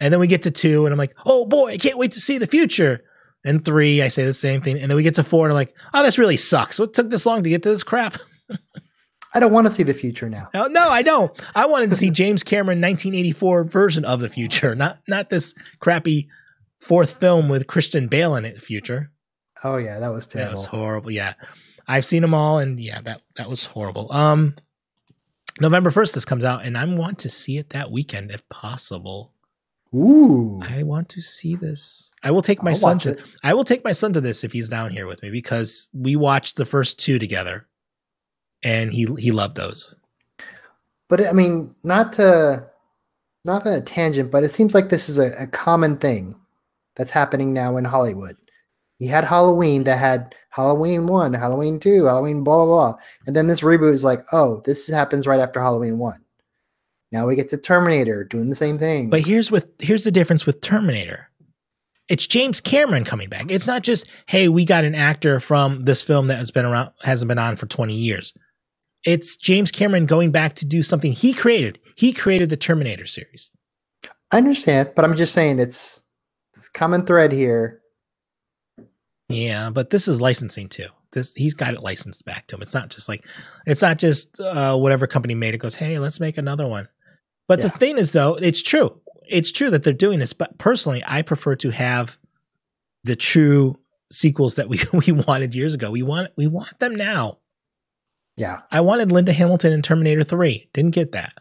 And 0.00 0.12
then 0.12 0.20
we 0.20 0.26
get 0.26 0.42
to 0.42 0.50
two, 0.50 0.84
and 0.84 0.92
I'm 0.92 0.98
like, 0.98 1.14
oh 1.24 1.46
boy, 1.46 1.72
I 1.72 1.78
can't 1.78 1.98
wait 1.98 2.12
to 2.12 2.20
see 2.20 2.38
the 2.38 2.46
future. 2.46 3.04
And 3.44 3.64
three, 3.64 4.02
I 4.02 4.08
say 4.08 4.24
the 4.24 4.32
same 4.32 4.60
thing. 4.60 4.78
And 4.78 4.90
then 4.90 4.96
we 4.96 5.02
get 5.02 5.16
to 5.16 5.24
four, 5.24 5.46
and 5.46 5.52
I'm 5.52 5.56
like, 5.56 5.74
oh, 5.92 6.02
this 6.02 6.18
really 6.18 6.36
sucks. 6.36 6.78
What 6.78 6.94
took 6.94 7.10
this 7.10 7.26
long 7.26 7.42
to 7.42 7.50
get 7.50 7.62
to 7.64 7.70
this 7.70 7.82
crap? 7.82 8.18
I 9.34 9.40
don't 9.40 9.52
want 9.52 9.66
to 9.66 9.72
see 9.72 9.82
the 9.82 9.94
future 9.94 10.28
now. 10.28 10.48
No, 10.52 10.66
no, 10.66 10.88
I 10.88 11.02
don't. 11.02 11.32
I 11.54 11.66
wanted 11.66 11.90
to 11.90 11.96
see 11.96 12.10
James 12.12 12.42
Cameron 12.42 12.80
1984 12.80 13.64
version 13.64 14.04
of 14.04 14.20
the 14.20 14.28
future, 14.28 14.74
not 14.74 14.98
not 15.08 15.30
this 15.30 15.54
crappy 15.80 16.28
fourth 16.80 17.18
film 17.18 17.48
with 17.48 17.66
Christian 17.66 18.08
Bale 18.08 18.36
in 18.36 18.44
it. 18.44 18.60
Future. 18.60 19.10
Oh 19.64 19.78
yeah, 19.78 20.00
that 20.00 20.10
was 20.10 20.26
terrible. 20.26 20.50
That 20.50 20.50
was 20.50 20.66
horrible. 20.66 21.10
Yeah, 21.10 21.34
I've 21.88 22.04
seen 22.04 22.22
them 22.22 22.34
all, 22.34 22.58
and 22.58 22.78
yeah, 22.78 23.00
that 23.00 23.22
that 23.36 23.48
was 23.48 23.64
horrible. 23.64 24.12
Um, 24.12 24.54
November 25.60 25.90
first, 25.90 26.14
this 26.14 26.24
comes 26.24 26.44
out, 26.44 26.64
and 26.64 26.76
I 26.76 26.84
want 26.84 27.18
to 27.20 27.30
see 27.30 27.56
it 27.56 27.70
that 27.70 27.90
weekend 27.90 28.30
if 28.30 28.46
possible. 28.48 29.31
Ooh. 29.94 30.60
I 30.62 30.82
want 30.84 31.08
to 31.10 31.20
see 31.20 31.54
this. 31.54 32.14
I 32.22 32.30
will 32.30 32.42
take 32.42 32.62
my 32.62 32.70
I'll 32.70 32.76
son 32.76 32.98
to 33.00 33.10
it. 33.12 33.20
I 33.42 33.54
will 33.54 33.64
take 33.64 33.84
my 33.84 33.92
son 33.92 34.12
to 34.14 34.20
this 34.20 34.42
if 34.42 34.52
he's 34.52 34.68
down 34.68 34.90
here 34.90 35.06
with 35.06 35.22
me 35.22 35.30
because 35.30 35.88
we 35.92 36.16
watched 36.16 36.56
the 36.56 36.64
first 36.64 36.98
two 36.98 37.18
together 37.18 37.66
and 38.62 38.92
he 38.92 39.06
he 39.18 39.32
loved 39.32 39.56
those. 39.56 39.94
But 41.08 41.26
I 41.26 41.32
mean, 41.32 41.74
not 41.84 42.14
to 42.14 42.64
not 43.44 43.66
on 43.66 43.74
a 43.74 43.80
tangent, 43.82 44.30
but 44.30 44.44
it 44.44 44.50
seems 44.50 44.74
like 44.74 44.88
this 44.88 45.08
is 45.08 45.18
a, 45.18 45.32
a 45.38 45.46
common 45.46 45.98
thing 45.98 46.36
that's 46.96 47.10
happening 47.10 47.52
now 47.52 47.76
in 47.76 47.84
Hollywood. 47.84 48.36
You 48.98 49.08
had 49.08 49.24
Halloween 49.24 49.84
that 49.84 49.98
had 49.98 50.34
Halloween 50.50 51.06
one, 51.06 51.34
Halloween 51.34 51.80
two, 51.80 52.04
Halloween 52.04 52.44
blah 52.44 52.64
blah 52.64 52.92
blah, 52.92 53.00
and 53.26 53.36
then 53.36 53.46
this 53.46 53.60
reboot 53.60 53.92
is 53.92 54.04
like, 54.04 54.24
oh, 54.32 54.62
this 54.64 54.88
happens 54.88 55.26
right 55.26 55.40
after 55.40 55.60
Halloween 55.60 55.98
one. 55.98 56.21
Now 57.12 57.26
we 57.26 57.36
get 57.36 57.50
to 57.50 57.58
Terminator 57.58 58.24
doing 58.24 58.48
the 58.48 58.54
same 58.54 58.78
thing. 58.78 59.10
But 59.10 59.20
here's 59.20 59.50
with 59.50 59.68
here's 59.78 60.04
the 60.04 60.10
difference 60.10 60.46
with 60.46 60.62
Terminator. 60.62 61.28
It's 62.08 62.26
James 62.26 62.60
Cameron 62.60 63.04
coming 63.04 63.28
back. 63.28 63.50
It's 63.50 63.66
not 63.66 63.82
just, 63.82 64.10
hey, 64.26 64.48
we 64.48 64.64
got 64.64 64.84
an 64.84 64.94
actor 64.94 65.38
from 65.38 65.84
this 65.84 66.02
film 66.02 66.26
that 66.26 66.36
has 66.36 66.50
been 66.50 66.64
around 66.64 66.90
hasn't 67.02 67.28
been 67.28 67.38
on 67.38 67.56
for 67.56 67.66
20 67.66 67.94
years. 67.94 68.34
It's 69.04 69.36
James 69.36 69.70
Cameron 69.70 70.06
going 70.06 70.30
back 70.30 70.54
to 70.56 70.66
do 70.66 70.82
something 70.82 71.12
he 71.12 71.32
created. 71.32 71.78
He 71.96 72.12
created 72.12 72.48
the 72.48 72.56
Terminator 72.56 73.06
series. 73.06 73.50
I 74.30 74.38
understand, 74.38 74.92
but 74.96 75.04
I'm 75.04 75.16
just 75.16 75.34
saying 75.34 75.58
it's 75.60 76.00
it's 76.54 76.68
common 76.68 77.04
thread 77.06 77.32
here. 77.32 77.82
Yeah, 79.28 79.70
but 79.70 79.90
this 79.90 80.08
is 80.08 80.20
licensing 80.20 80.68
too. 80.68 80.88
This 81.12 81.34
he's 81.34 81.54
got 81.54 81.74
it 81.74 81.82
licensed 81.82 82.24
back 82.24 82.46
to 82.46 82.56
him. 82.56 82.62
It's 82.62 82.74
not 82.74 82.88
just 82.88 83.08
like 83.08 83.24
it's 83.66 83.82
not 83.82 83.98
just 83.98 84.40
uh, 84.40 84.76
whatever 84.76 85.06
company 85.06 85.34
made 85.34 85.54
it 85.54 85.58
goes, 85.58 85.74
hey, 85.74 85.98
let's 85.98 86.20
make 86.20 86.38
another 86.38 86.66
one. 86.66 86.88
But 87.52 87.58
yeah. 87.58 87.64
the 87.64 87.78
thing 87.78 87.98
is, 87.98 88.12
though, 88.12 88.36
it's 88.36 88.62
true. 88.62 88.98
It's 89.28 89.52
true 89.52 89.68
that 89.68 89.82
they're 89.82 89.92
doing 89.92 90.20
this. 90.20 90.32
But 90.32 90.56
personally, 90.56 91.04
I 91.06 91.20
prefer 91.20 91.54
to 91.56 91.68
have 91.68 92.16
the 93.04 93.14
true 93.14 93.78
sequels 94.10 94.54
that 94.54 94.70
we 94.70 94.80
we 95.06 95.12
wanted 95.12 95.54
years 95.54 95.74
ago. 95.74 95.90
We 95.90 96.02
want 96.02 96.30
we 96.34 96.46
want 96.46 96.78
them 96.78 96.94
now. 96.94 97.40
Yeah, 98.38 98.62
I 98.70 98.80
wanted 98.80 99.12
Linda 99.12 99.34
Hamilton 99.34 99.74
in 99.74 99.82
Terminator 99.82 100.24
Three. 100.24 100.70
Didn't 100.72 100.94
get 100.94 101.12
that. 101.12 101.34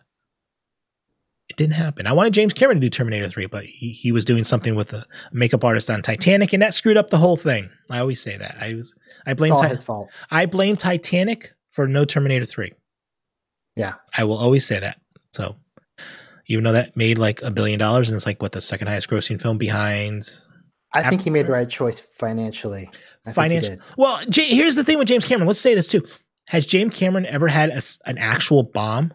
It 1.48 1.56
didn't 1.56 1.75
happen. 1.75 2.08
I 2.08 2.12
wanted 2.12 2.34
James 2.34 2.51
Cameron 2.51 2.82
to 2.82 2.86
do 2.86 2.89
Terminator 2.89 3.27
3, 3.30 3.46
but 3.46 3.65
he, 3.65 3.91
he 3.91 4.13
was 4.13 4.24
doing 4.24 4.46
something 4.46 4.74
with 4.74 4.94
a 4.94 5.06
makeup 5.34 5.65
artist 5.65 5.89
on 5.89 6.01
Titanic, 6.01 6.53
and 6.53 6.62
that 6.62 6.74
screwed 6.74 6.96
up 6.96 7.10
the 7.10 7.18
whole 7.18 7.36
thing. 7.36 7.70
I 7.89 8.00
always 8.00 8.22
say 8.22 8.38
that. 8.38 8.56
I 8.60 8.74
was 8.75 8.96
I 9.25 9.34
blame 9.34 9.56
Ti- 9.56 9.68
his 9.68 9.84
fault. 9.84 10.10
I 10.30 10.46
blame 10.46 10.75
Titanic 10.75 11.53
for 11.70 11.88
no 11.88 12.03
Terminator 12.03 12.46
3. 12.46 12.74
Yeah. 13.77 13.94
I 14.18 14.25
will 14.25 14.38
always 14.38 14.65
say 14.65 14.80
that. 14.80 15.00
So 15.32 15.56
even 16.51 16.63
though 16.63 16.74
that 16.74 16.96
made 16.96 17.17
like 17.17 17.41
a 17.41 17.51
billion 17.51 17.79
dollars 17.79 18.10
and 18.10 18.15
it's 18.15 18.25
like 18.25 18.41
what 18.41 18.51
the 18.51 18.62
second 18.62 18.88
highest 18.88 19.10
grossing 19.10 19.41
film 19.41 19.58
behind. 19.58 20.29
I 20.93 21.10
think 21.10 21.22
he 21.22 21.29
made 21.29 21.48
the 21.48 21.53
right 21.53 21.70
choice 21.70 22.01
financially. 22.01 22.89
Financial. 23.34 23.77
Well, 23.98 24.24
J- 24.29 24.53
here's 24.53 24.75
the 24.75 24.84
thing 24.84 24.98
with 24.98 25.08
James 25.08 25.24
Cameron. 25.24 25.48
Let's 25.48 25.60
say 25.60 25.75
this 25.75 25.88
too. 25.88 26.03
Has 26.48 26.65
James 26.65 26.96
Cameron 26.96 27.25
ever 27.27 27.48
had 27.48 27.70
a, 27.70 27.81
an 28.05 28.17
actual 28.17 28.63
bomb? 28.63 29.13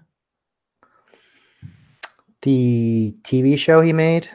The 2.43 3.15
TV 3.23 3.59
show 3.59 3.81
he 3.81 3.93
made, 3.93 4.29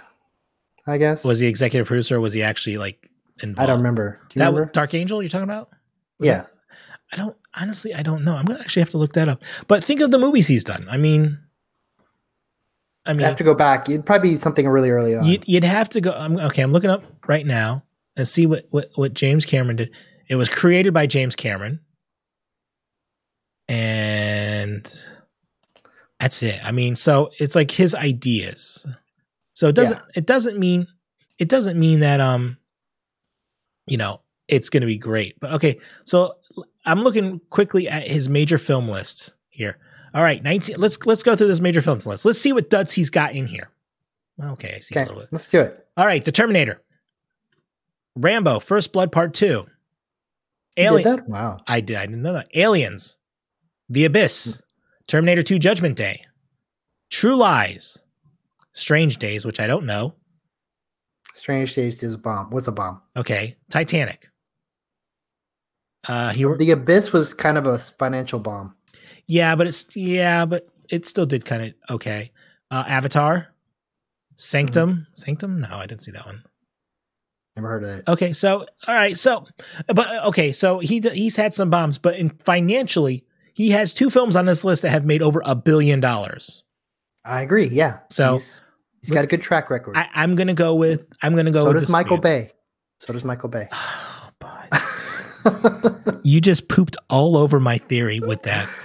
I 0.85 0.97
guess. 0.97 1.23
Was 1.23 1.39
he 1.39 1.47
executive 1.47 1.87
producer? 1.87 2.19
was 2.19 2.33
he 2.33 2.43
actually 2.43 2.77
like 2.77 3.09
involved. 3.41 3.61
I 3.61 3.65
don't 3.71 3.79
remember. 3.79 4.19
Do 4.29 4.39
that 4.39 4.47
remember? 4.47 4.71
Dark 4.71 4.93
Angel 4.93 5.21
you're 5.23 5.29
talking 5.29 5.43
about? 5.43 5.69
Was 6.19 6.27
yeah. 6.27 6.37
that- 6.41 6.51
I 7.13 7.17
don't 7.17 7.35
honestly 7.55 7.93
I 7.93 8.03
don't 8.03 8.23
know. 8.23 8.35
I'm 8.35 8.45
gonna 8.45 8.59
actually 8.59 8.81
have 8.81 8.89
to 8.91 8.97
look 8.97 9.13
that 9.13 9.27
up. 9.27 9.41
But 9.67 9.83
think 9.83 9.99
of 10.01 10.11
the 10.11 10.19
movies 10.19 10.47
he's 10.47 10.63
done. 10.63 10.87
I 10.89 10.97
mean 10.97 11.39
I 13.05 13.11
I 13.11 13.13
mean 13.13 13.21
have 13.21 13.37
to 13.37 13.43
go 13.43 13.55
back. 13.55 13.89
It'd 13.89 14.05
probably 14.05 14.31
be 14.31 14.37
something 14.37 14.67
really 14.67 14.89
early 14.89 15.15
on. 15.15 15.25
you'd, 15.25 15.47
you'd 15.47 15.63
have 15.63 15.89
to 15.89 16.01
go 16.01 16.11
I'm, 16.11 16.37
okay, 16.37 16.61
I'm 16.61 16.71
looking 16.71 16.89
up 16.89 17.03
right 17.27 17.45
now 17.45 17.83
and 18.15 18.27
see 18.27 18.45
what, 18.45 18.67
what 18.69 18.89
what 18.95 19.13
James 19.13 19.45
Cameron 19.45 19.77
did. 19.77 19.91
It 20.27 20.35
was 20.35 20.49
created 20.49 20.93
by 20.93 21.07
James 21.07 21.35
Cameron. 21.35 21.79
And 23.67 24.83
that's 26.19 26.43
it. 26.43 26.59
I 26.63 26.71
mean, 26.71 26.95
so 26.95 27.31
it's 27.39 27.55
like 27.55 27.71
his 27.71 27.95
ideas. 27.95 28.85
So 29.53 29.67
it 29.67 29.75
doesn't 29.75 29.99
it 30.15 30.25
doesn't 30.25 30.57
mean 30.57 30.87
it 31.39 31.49
doesn't 31.49 31.79
mean 31.79 32.01
that 32.01 32.19
um 32.19 32.57
you 33.87 33.97
know 33.97 34.21
it's 34.47 34.69
going 34.69 34.81
to 34.81 34.87
be 34.87 34.97
great. 34.97 35.39
But 35.39 35.53
okay, 35.53 35.79
so 36.03 36.35
I'm 36.85 37.01
looking 37.01 37.39
quickly 37.49 37.87
at 37.87 38.07
his 38.07 38.29
major 38.29 38.57
film 38.57 38.87
list 38.87 39.35
here. 39.49 39.77
All 40.13 40.23
right, 40.23 40.43
19 40.43 40.75
let's 40.77 41.03
let's 41.05 41.23
go 41.23 41.35
through 41.35 41.47
this 41.47 41.61
major 41.61 41.81
films 41.81 42.05
list. 42.05 42.25
Let's 42.25 42.39
see 42.39 42.51
what 42.53 42.69
duds 42.69 42.93
he's 42.93 43.09
got 43.09 43.33
in 43.33 43.47
here. 43.47 43.69
Okay, 44.43 44.73
I 44.75 44.79
see 44.79 44.95
a 44.95 44.99
little 45.03 45.19
bit. 45.19 45.29
let's 45.31 45.47
do 45.47 45.61
it. 45.61 45.87
All 45.97 46.05
right, 46.05 46.23
The 46.23 46.31
Terminator. 46.31 46.81
Rambo, 48.15 48.59
First 48.59 48.91
Blood 48.91 49.11
Part 49.11 49.33
2. 49.33 49.45
You 49.45 49.65
did 50.75 50.83
Alien. 50.83 51.23
Wow. 51.27 51.57
I 51.67 51.81
did. 51.81 51.97
I 51.97 52.05
didn't 52.05 52.21
know 52.21 52.33
that. 52.33 52.47
Aliens. 52.55 53.17
The 53.89 54.05
Abyss. 54.05 54.61
Terminator 55.07 55.43
2 55.43 55.59
Judgment 55.59 55.95
Day. 55.95 56.21
True 57.09 57.35
Lies. 57.35 57.99
Strange 58.73 59.17
Days, 59.17 59.45
which 59.45 59.59
I 59.59 59.67
don't 59.67 59.85
know. 59.85 60.15
Strange 61.35 61.73
Days 61.75 62.03
is 62.03 62.13
a 62.13 62.17
bomb. 62.17 62.49
What's 62.51 62.67
a 62.67 62.71
bomb? 62.71 63.01
Okay. 63.15 63.57
Titanic. 63.69 64.29
Uh 66.07 66.31
he 66.33 66.43
The 66.43 66.71
Abyss 66.71 67.13
was 67.13 67.33
kind 67.33 67.57
of 67.57 67.67
a 67.67 67.77
financial 67.77 68.39
bomb. 68.39 68.75
Yeah, 69.31 69.55
but 69.55 69.65
it's 69.65 69.95
yeah, 69.95 70.43
but 70.43 70.67
it 70.89 71.05
still 71.05 71.25
did 71.25 71.45
kind 71.45 71.63
of 71.63 71.95
okay. 71.95 72.31
Uh 72.69 72.83
Avatar. 72.85 73.47
Sanctum. 74.35 75.07
Sanctum? 75.13 75.61
No, 75.61 75.77
I 75.77 75.85
didn't 75.85 76.01
see 76.01 76.11
that 76.11 76.25
one. 76.25 76.43
Never 77.55 77.69
heard 77.69 77.83
of 77.85 77.89
it. 77.91 78.09
Okay, 78.09 78.33
so 78.33 78.65
all 78.87 78.93
right, 78.93 79.15
so 79.15 79.47
but 79.87 80.25
okay, 80.25 80.51
so 80.51 80.79
he 80.79 80.99
he's 80.99 81.37
had 81.37 81.53
some 81.53 81.69
bombs, 81.69 81.97
but 81.97 82.17
in 82.17 82.31
financially, 82.43 83.23
he 83.53 83.69
has 83.69 83.93
two 83.93 84.09
films 84.09 84.35
on 84.35 84.47
this 84.47 84.65
list 84.65 84.81
that 84.81 84.89
have 84.89 85.05
made 85.05 85.21
over 85.21 85.41
a 85.45 85.55
billion 85.55 86.01
dollars. 86.01 86.65
I 87.23 87.41
agree. 87.41 87.67
Yeah. 87.69 87.99
So- 88.09 88.33
he's, 88.33 88.61
he's 89.01 89.11
got 89.11 89.23
a 89.23 89.27
good 89.27 89.41
track 89.41 89.69
record. 89.69 89.95
I, 89.95 90.09
I'm 90.13 90.35
gonna 90.35 90.53
go 90.53 90.75
with 90.75 91.05
I'm 91.21 91.37
gonna 91.37 91.51
go 91.51 91.61
so 91.61 91.67
with 91.67 91.79
does 91.79 91.89
Michael. 91.89 92.17
Bay. 92.17 92.51
So 92.99 93.13
does 93.13 93.23
Michael 93.23 93.47
Bay. 93.47 93.69
Oh, 93.71 94.29
but 94.39 96.19
you 96.25 96.41
just 96.41 96.67
pooped 96.67 96.97
all 97.09 97.37
over 97.37 97.61
my 97.61 97.77
theory 97.77 98.19
with 98.19 98.43
that. 98.43 98.67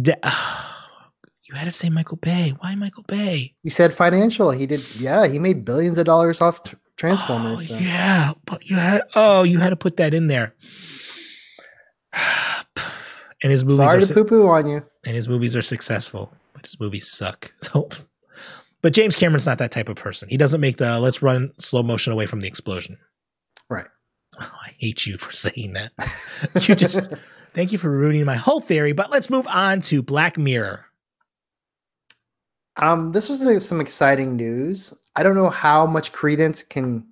Da- 0.00 0.14
you 1.48 1.54
had 1.54 1.64
to 1.64 1.72
say 1.72 1.88
Michael 1.90 2.16
Bay. 2.18 2.54
Why 2.60 2.74
Michael 2.74 3.04
Bay? 3.04 3.54
you 3.62 3.70
said 3.70 3.92
financial. 3.92 4.50
He 4.50 4.66
did. 4.66 4.82
Yeah, 4.96 5.26
he 5.26 5.38
made 5.38 5.64
billions 5.64 5.98
of 5.98 6.04
dollars 6.06 6.40
off 6.40 6.60
Transformers. 6.96 7.58
Oh, 7.70 7.74
so. 7.74 7.76
yeah, 7.76 8.32
but 8.44 8.68
you 8.68 8.76
had 8.76 9.02
oh 9.14 9.42
you 9.44 9.58
had 9.58 9.70
to 9.70 9.76
put 9.76 9.96
that 9.98 10.14
in 10.14 10.26
there. 10.28 10.54
And 13.40 13.52
his 13.52 13.62
movies 13.64 13.76
Sorry 13.86 13.98
are 14.02 14.06
to 14.06 14.14
poo 14.14 14.24
poo 14.24 14.46
on 14.48 14.66
you. 14.66 14.84
and 15.06 15.14
his 15.14 15.28
movies 15.28 15.54
are 15.54 15.62
successful, 15.62 16.32
but 16.54 16.64
his 16.64 16.78
movies 16.80 17.08
suck. 17.08 17.52
So, 17.62 17.88
but 18.82 18.92
James 18.92 19.14
Cameron's 19.14 19.46
not 19.46 19.58
that 19.58 19.70
type 19.70 19.88
of 19.88 19.94
person. 19.96 20.28
He 20.28 20.36
doesn't 20.36 20.60
make 20.60 20.76
the 20.78 20.94
uh, 20.94 20.98
let's 20.98 21.22
run 21.22 21.52
slow 21.58 21.84
motion 21.84 22.12
away 22.12 22.26
from 22.26 22.40
the 22.40 22.48
explosion. 22.48 22.98
Right. 23.70 23.86
Oh, 24.40 24.50
I 24.66 24.70
hate 24.78 25.06
you 25.06 25.18
for 25.18 25.30
saying 25.44 25.74
that. 25.74 25.92
you 26.68 26.74
just 26.74 27.10
thank 27.54 27.72
you 27.72 27.78
for 27.78 27.90
ruining 27.90 28.24
my 28.24 28.36
whole 28.36 28.60
theory. 28.60 28.92
But 28.92 29.10
let's 29.10 29.30
move 29.30 29.46
on 29.48 29.80
to 29.82 30.02
Black 30.02 30.38
Mirror. 30.38 30.84
Um, 32.76 33.12
this 33.12 33.28
was 33.28 33.44
uh, 33.44 33.58
some 33.60 33.80
exciting 33.80 34.36
news. 34.36 34.94
I 35.16 35.22
don't 35.22 35.34
know 35.34 35.50
how 35.50 35.84
much 35.86 36.12
credence 36.12 36.62
can 36.62 37.06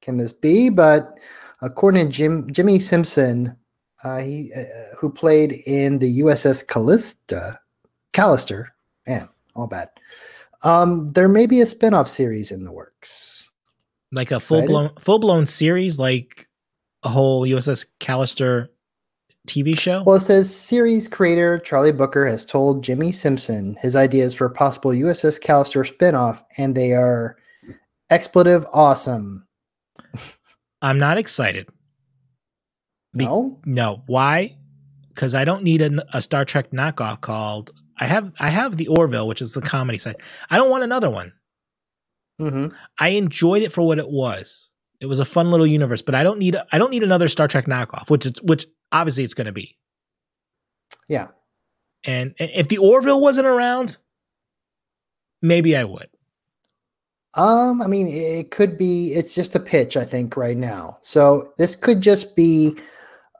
can 0.00 0.16
this 0.16 0.32
be, 0.32 0.68
but 0.68 1.18
according 1.60 2.06
to 2.06 2.12
Jim 2.12 2.52
Jimmy 2.52 2.78
Simpson, 2.78 3.56
uh, 4.04 4.18
he 4.18 4.52
uh, 4.56 4.62
who 4.98 5.10
played 5.10 5.52
in 5.66 5.98
the 5.98 6.20
USS 6.20 6.66
Callista, 6.66 7.58
Callister, 8.12 8.66
man, 9.06 9.28
all 9.56 9.66
bad. 9.66 9.88
Um, 10.62 11.08
there 11.08 11.28
may 11.28 11.46
be 11.46 11.60
a 11.60 11.66
spin-off 11.66 12.08
series 12.08 12.50
in 12.50 12.64
the 12.64 12.72
works. 12.72 13.50
Like 14.12 14.30
a 14.30 14.40
full 14.40 14.64
blown 14.64 14.90
full 15.00 15.18
blown 15.18 15.46
series, 15.46 15.98
like 15.98 16.46
a 17.02 17.08
whole 17.08 17.42
USS 17.46 17.86
Callister 17.98 18.68
TV 19.46 19.78
show. 19.78 20.02
Well, 20.04 20.16
it 20.16 20.20
says 20.20 20.54
series 20.54 21.08
creator 21.08 21.58
Charlie 21.58 21.92
Brooker 21.92 22.26
has 22.26 22.44
told 22.44 22.82
Jimmy 22.84 23.12
Simpson 23.12 23.76
his 23.80 23.96
ideas 23.96 24.34
for 24.34 24.46
a 24.46 24.50
possible 24.50 24.90
USS 24.90 25.40
Callister 25.42 25.86
spin-off, 25.86 26.42
and 26.58 26.74
they 26.74 26.92
are 26.92 27.36
expletive 28.10 28.66
awesome. 28.72 29.46
I'm 30.82 30.98
not 30.98 31.18
excited. 31.18 31.68
Be- 33.16 33.24
No, 33.24 33.60
No, 33.64 34.02
why? 34.06 34.56
Because 35.08 35.34
I 35.34 35.44
don't 35.44 35.62
need 35.62 35.80
a, 35.80 36.04
a 36.16 36.20
Star 36.20 36.44
Trek 36.44 36.70
knockoff 36.72 37.20
called. 37.22 37.70
I 37.98 38.04
have 38.04 38.32
I 38.38 38.50
have 38.50 38.76
the 38.76 38.88
Orville, 38.88 39.26
which 39.26 39.40
is 39.40 39.52
the 39.54 39.62
comedy 39.62 39.96
side. 39.96 40.16
I 40.50 40.58
don't 40.58 40.68
want 40.68 40.84
another 40.84 41.08
one. 41.08 41.32
hmm 42.38 42.66
I 43.00 43.08
enjoyed 43.10 43.62
it 43.62 43.72
for 43.72 43.80
what 43.82 43.98
it 43.98 44.10
was. 44.10 44.70
It 45.00 45.06
was 45.06 45.18
a 45.18 45.24
fun 45.24 45.50
little 45.50 45.66
universe, 45.66 46.02
but 46.02 46.14
I 46.14 46.22
don't 46.22 46.38
need 46.38 46.56
I 46.70 46.76
don't 46.78 46.90
need 46.90 47.02
another 47.02 47.28
Star 47.28 47.48
Trek 47.48 47.64
knockoff, 47.64 48.10
which 48.10 48.26
it's 48.26 48.42
which 48.42 48.66
obviously 48.92 49.24
it's 49.24 49.34
going 49.34 49.46
to 49.46 49.52
be. 49.52 49.76
yeah. 51.08 51.28
And 52.04 52.34
and 52.38 52.50
if 52.54 52.68
the 52.68 52.78
Orville 52.78 53.20
wasn't 53.20 53.48
around, 53.48 53.98
maybe 55.42 55.76
I 55.76 55.84
would. 55.84 56.08
Um, 57.34 57.82
I 57.82 57.86
mean, 57.86 58.06
it 58.08 58.50
could 58.50 58.78
be. 58.78 59.12
It's 59.12 59.34
just 59.34 59.54
a 59.54 59.60
pitch, 59.60 59.96
I 59.96 60.04
think, 60.04 60.36
right 60.36 60.56
now. 60.56 60.98
So 61.00 61.52
this 61.58 61.76
could 61.76 62.00
just 62.00 62.36
be 62.36 62.76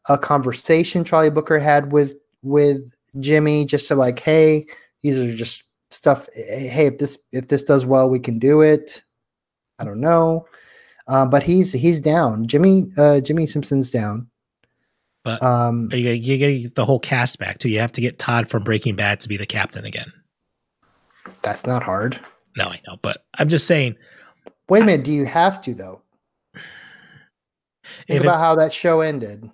a 0.09 0.19
conversation 0.19 1.05
Charlie 1.05 1.31
Brooker 1.31 1.59
had 1.59 1.93
with 1.93 2.15
with 2.43 2.95
Jimmy, 3.21 3.65
just 3.67 3.89
so 3.89 3.97
like, 3.97 4.19
hey, 4.19 4.67
these 5.03 5.19
are 5.19 5.35
just 5.35 5.65
stuff. 5.91 6.29
Hey, 6.35 6.87
if 6.87 6.99
this 6.99 7.19
if 7.33 7.49
this 7.49 7.63
does 7.63 7.87
well, 7.87 8.11
we 8.11 8.19
can 8.19 8.39
do 8.39 8.61
it. 8.61 9.03
I 9.79 9.85
don't 9.85 10.01
know, 10.01 10.47
uh, 11.09 11.27
but 11.27 11.43
he's 11.43 11.73
he's 11.73 12.01
down. 12.01 12.47
Jimmy 12.49 12.91
uh, 12.99 13.21
Jimmy 13.21 13.47
Simpson's 13.47 13.91
down. 13.91 14.29
But 15.27 15.43
Um, 15.43 15.89
you 15.93 16.11
you 16.13 16.39
get 16.39 16.77
the 16.77 16.85
whole 16.85 17.01
cast 17.01 17.41
back 17.41 17.59
too. 17.59 17.69
You 17.69 17.81
have 17.81 17.91
to 17.93 18.01
get 18.01 18.17
Todd 18.17 18.49
from 18.49 18.63
Breaking 18.63 18.95
Bad 18.95 19.19
to 19.23 19.29
be 19.29 19.37
the 19.37 19.45
captain 19.45 19.85
again. 19.85 20.13
that's 21.43 21.67
not 21.67 21.83
hard. 21.83 22.21
No, 22.57 22.67
I 22.67 22.81
know, 22.87 22.97
but 23.03 23.25
I'm 23.37 23.49
just 23.49 23.67
saying. 23.67 23.97
Wait 24.69 24.83
a 24.83 24.87
minute. 24.87 25.05
Do 25.05 25.13
you 25.13 25.27
have 25.27 25.61
to 25.63 25.75
though? 25.75 26.03
Think 28.07 28.23
about 28.23 28.39
how 28.39 28.55
that 28.55 28.73
show 28.73 29.01
ended. 29.01 29.51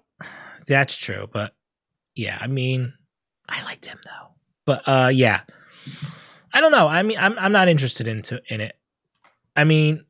that's 0.66 0.94
true, 0.94 1.26
but 1.32 1.54
yeah, 2.14 2.36
I 2.38 2.48
mean, 2.48 2.92
I 3.48 3.64
liked 3.64 3.86
him 3.86 3.98
though. 4.04 4.34
But 4.66 4.82
uh, 4.84 5.10
yeah, 5.10 5.40
I 6.52 6.60
don't 6.60 6.72
know. 6.72 6.86
I 6.86 7.02
mean, 7.02 7.16
I'm 7.18 7.38
I'm 7.38 7.52
not 7.52 7.68
interested 7.68 8.06
into 8.06 8.42
in 8.48 8.60
it. 8.60 8.76
I 9.56 9.64
mean, 9.64 10.04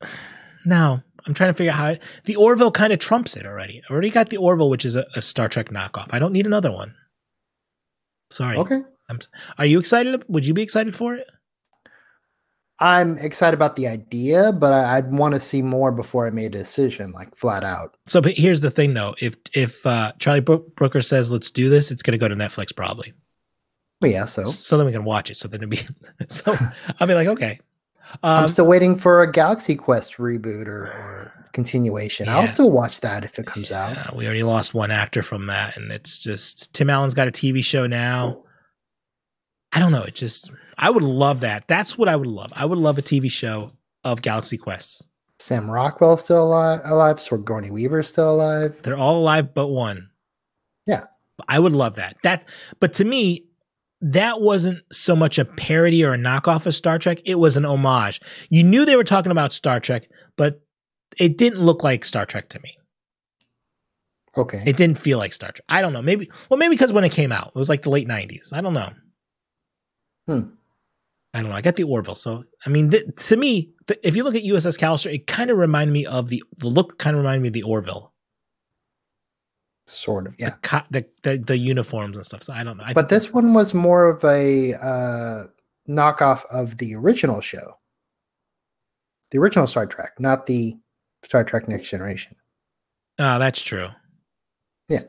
no, 0.64 1.02
I'm 1.30 1.34
trying 1.34 1.50
to 1.50 1.54
figure 1.54 1.70
out 1.70 1.76
how 1.78 1.86
it, 1.90 2.02
the 2.24 2.34
Orville 2.34 2.72
kind 2.72 2.92
of 2.92 2.98
trumps 2.98 3.36
it 3.36 3.46
already. 3.46 3.82
I 3.88 3.92
already 3.92 4.10
got 4.10 4.30
the 4.30 4.36
Orville, 4.36 4.68
which 4.68 4.84
is 4.84 4.96
a, 4.96 5.06
a 5.14 5.22
Star 5.22 5.48
Trek 5.48 5.68
knockoff. 5.68 6.08
I 6.10 6.18
don't 6.18 6.32
need 6.32 6.44
another 6.44 6.72
one. 6.72 6.96
Sorry. 8.30 8.56
Okay. 8.56 8.80
I'm, 9.08 9.20
Are 9.56 9.64
you 9.64 9.78
excited? 9.78 10.24
Would 10.26 10.44
you 10.44 10.54
be 10.54 10.62
excited 10.62 10.96
for 10.96 11.14
it? 11.14 11.28
I'm 12.80 13.16
excited 13.18 13.54
about 13.54 13.76
the 13.76 13.86
idea, 13.86 14.50
but 14.52 14.72
I, 14.72 14.96
I'd 14.96 15.12
want 15.12 15.34
to 15.34 15.40
see 15.40 15.62
more 15.62 15.92
before 15.92 16.26
I 16.26 16.30
made 16.30 16.56
a 16.56 16.58
decision, 16.58 17.12
like 17.12 17.36
flat 17.36 17.62
out. 17.62 17.96
So, 18.08 18.20
but 18.20 18.36
here's 18.36 18.60
the 18.60 18.70
thing, 18.70 18.94
though. 18.94 19.14
If 19.20 19.36
if 19.54 19.86
uh, 19.86 20.12
Charlie 20.18 20.40
Bro- 20.40 20.64
Brooker 20.74 21.00
says 21.00 21.30
let's 21.30 21.52
do 21.52 21.68
this, 21.68 21.92
it's 21.92 22.02
going 22.02 22.12
to 22.12 22.18
go 22.18 22.26
to 22.26 22.34
Netflix 22.34 22.74
probably. 22.74 23.12
But 24.00 24.10
yeah, 24.10 24.24
so 24.24 24.46
So 24.46 24.76
then 24.76 24.86
we 24.86 24.92
can 24.92 25.04
watch 25.04 25.30
it. 25.30 25.36
So 25.36 25.46
then 25.46 25.60
it'd 25.60 25.70
be 25.70 25.82
so 26.28 26.56
I'll 26.98 27.06
be 27.06 27.14
like, 27.14 27.28
okay. 27.28 27.60
Um, 28.22 28.44
I'm 28.44 28.48
still 28.48 28.66
waiting 28.66 28.96
for 28.96 29.22
a 29.22 29.30
Galaxy 29.30 29.76
Quest 29.76 30.16
reboot 30.16 30.66
or, 30.66 30.84
or 30.84 31.32
continuation. 31.52 32.26
Yeah. 32.26 32.38
I'll 32.38 32.48
still 32.48 32.70
watch 32.70 33.00
that 33.00 33.24
if 33.24 33.38
it 33.38 33.46
comes 33.46 33.72
out. 33.72 34.16
we 34.16 34.24
already 34.24 34.42
lost 34.42 34.74
one 34.74 34.90
actor 34.90 35.22
from 35.22 35.46
that, 35.46 35.76
and 35.76 35.90
it's 35.90 36.18
just 36.18 36.72
Tim 36.74 36.90
Allen's 36.90 37.14
got 37.14 37.28
a 37.28 37.32
TV 37.32 37.64
show 37.64 37.86
now. 37.86 38.44
I 39.72 39.78
don't 39.78 39.92
know. 39.92 40.02
It 40.02 40.14
just 40.14 40.50
I 40.76 40.90
would 40.90 41.02
love 41.02 41.40
that. 41.40 41.68
That's 41.68 41.96
what 41.96 42.08
I 42.08 42.16
would 42.16 42.26
love. 42.26 42.52
I 42.54 42.64
would 42.64 42.78
love 42.78 42.98
a 42.98 43.02
TV 43.02 43.30
show 43.30 43.72
of 44.04 44.22
Galaxy 44.22 44.56
Quest. 44.56 45.08
Sam 45.38 45.70
Rockwell's 45.70 46.22
still 46.22 46.48
alive. 46.48 46.80
alive 46.84 47.20
Sigourney 47.20 47.70
Weaver's 47.70 48.08
still 48.08 48.32
alive. 48.32 48.80
They're 48.82 48.96
all 48.96 49.18
alive 49.18 49.54
but 49.54 49.68
one. 49.68 50.10
Yeah. 50.86 51.04
I 51.48 51.58
would 51.58 51.72
love 51.72 51.96
that. 51.96 52.16
That 52.22 52.44
but 52.80 52.92
to 52.94 53.04
me, 53.04 53.46
that 54.00 54.40
wasn't 54.40 54.80
so 54.90 55.14
much 55.14 55.38
a 55.38 55.44
parody 55.44 56.04
or 56.04 56.14
a 56.14 56.18
knockoff 56.18 56.66
of 56.66 56.74
Star 56.74 56.98
Trek. 56.98 57.20
It 57.24 57.38
was 57.38 57.56
an 57.56 57.64
homage. 57.64 58.20
You 58.48 58.62
knew 58.62 58.84
they 58.84 58.96
were 58.96 59.04
talking 59.04 59.32
about 59.32 59.52
Star 59.52 59.80
Trek, 59.80 60.08
but 60.36 60.62
it 61.18 61.36
didn't 61.36 61.60
look 61.60 61.84
like 61.84 62.04
Star 62.04 62.24
Trek 62.24 62.48
to 62.50 62.60
me. 62.60 62.76
Okay. 64.36 64.62
It 64.64 64.76
didn't 64.76 64.98
feel 64.98 65.18
like 65.18 65.32
Star 65.32 65.50
Trek. 65.50 65.64
I 65.68 65.82
don't 65.82 65.92
know. 65.92 66.02
Maybe 66.02 66.30
well, 66.48 66.58
maybe 66.58 66.74
because 66.74 66.92
when 66.92 67.04
it 67.04 67.12
came 67.12 67.32
out, 67.32 67.48
it 67.48 67.58
was 67.58 67.68
like 67.68 67.82
the 67.82 67.90
late 67.90 68.08
'90s. 68.08 68.52
I 68.52 68.60
don't 68.60 68.74
know. 68.74 68.90
Hmm. 70.26 70.40
I 71.34 71.42
don't 71.42 71.50
know. 71.50 71.56
I 71.56 71.60
got 71.60 71.76
the 71.76 71.84
Orville, 71.84 72.16
so 72.16 72.44
I 72.66 72.70
mean, 72.70 72.90
th- 72.90 73.06
to 73.28 73.36
me, 73.36 73.72
th- 73.86 74.00
if 74.02 74.16
you 74.16 74.24
look 74.24 74.34
at 74.34 74.42
USS 74.42 74.78
Callister, 74.78 75.12
it 75.12 75.26
kind 75.26 75.50
of 75.50 75.58
reminded 75.58 75.92
me 75.92 76.06
of 76.06 76.28
the 76.28 76.42
the 76.58 76.68
look. 76.68 76.98
Kind 76.98 77.16
of 77.16 77.22
reminded 77.22 77.42
me 77.42 77.48
of 77.48 77.54
the 77.54 77.62
Orville. 77.62 78.09
Sort 79.90 80.26
of. 80.26 80.36
The 80.36 80.42
Yeah. 80.44 80.50
co- 80.62 80.82
The, 80.90 81.06
the 81.22 81.38
the 81.38 81.58
uniforms 81.58 82.16
and 82.16 82.24
stuff. 82.24 82.42
So 82.44 82.52
I 82.52 82.62
don't 82.64 82.76
know. 82.76 82.84
I 82.86 82.92
But 82.92 83.08
this 83.08 83.32
one 83.32 83.54
was 83.54 83.74
more 83.74 84.08
of 84.08 84.22
a 84.24 84.74
uh, 84.74 85.44
knockoff 85.88 86.44
of 86.50 86.78
the 86.78 86.94
original 86.94 87.40
show. 87.40 87.76
The 89.30 89.38
original 89.38 89.66
Star 89.66 89.86
Trek, 89.86 90.12
not 90.18 90.46
the 90.46 90.76
Star 91.22 91.44
Trek 91.44 91.68
Next 91.68 91.88
Generation. 91.90 92.36
Ah, 93.18 93.38
that's 93.38 93.62
true. 93.62 93.88
Yeah 94.88 95.02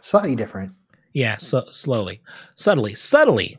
slightly 0.00 0.36
different. 0.36 0.72
Yeah, 1.14 1.36
so 1.38 1.64
slowly, 1.70 2.20
subtly, 2.56 2.94
subtly. 2.94 3.56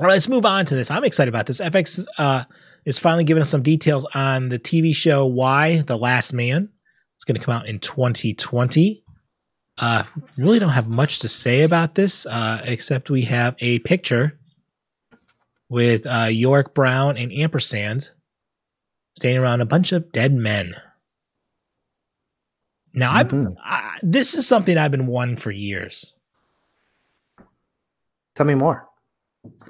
All 0.00 0.06
right, 0.06 0.14
let's 0.14 0.28
move 0.28 0.44
on 0.44 0.64
to 0.66 0.74
this. 0.74 0.90
I'm 0.90 1.04
excited 1.04 1.28
about 1.32 1.46
this. 1.46 1.60
FX 1.60 2.04
uh, 2.18 2.44
is 2.84 2.98
finally 2.98 3.22
giving 3.24 3.40
us 3.42 3.48
some 3.48 3.62
details 3.62 4.04
on 4.14 4.48
the 4.48 4.58
TV 4.58 4.94
show 4.94 5.24
Y 5.26 5.82
the 5.86 5.96
Last 5.96 6.32
Man. 6.32 6.68
It's 7.14 7.24
going 7.24 7.38
to 7.38 7.44
come 7.44 7.54
out 7.54 7.66
in 7.68 7.78
2020. 7.78 9.04
Uh, 9.78 10.04
really 10.38 10.58
don't 10.58 10.70
have 10.70 10.88
much 10.88 11.18
to 11.18 11.28
say 11.28 11.62
about 11.62 11.94
this, 11.94 12.24
uh, 12.26 12.62
except 12.64 13.10
we 13.10 13.22
have 13.22 13.54
a 13.58 13.78
picture 13.80 14.38
with 15.68 16.06
uh, 16.06 16.28
Yorick 16.30 16.72
Brown 16.74 17.16
and 17.18 17.32
Ampersand 17.32 18.12
standing 19.16 19.42
around 19.42 19.60
a 19.60 19.66
bunch 19.66 19.92
of 19.92 20.12
dead 20.12 20.32
men. 20.32 20.74
Now, 22.94 23.12
I've 23.12 23.28
Mhm. 23.28 23.54
I, 23.62 23.98
this 24.00 24.34
is 24.34 24.46
something 24.46 24.78
I've 24.78 24.90
been 24.90 25.06
wanting 25.06 25.36
for 25.36 25.50
years. 25.50 26.14
Tell 28.34 28.46
me 28.46 28.54
more. 28.54 28.88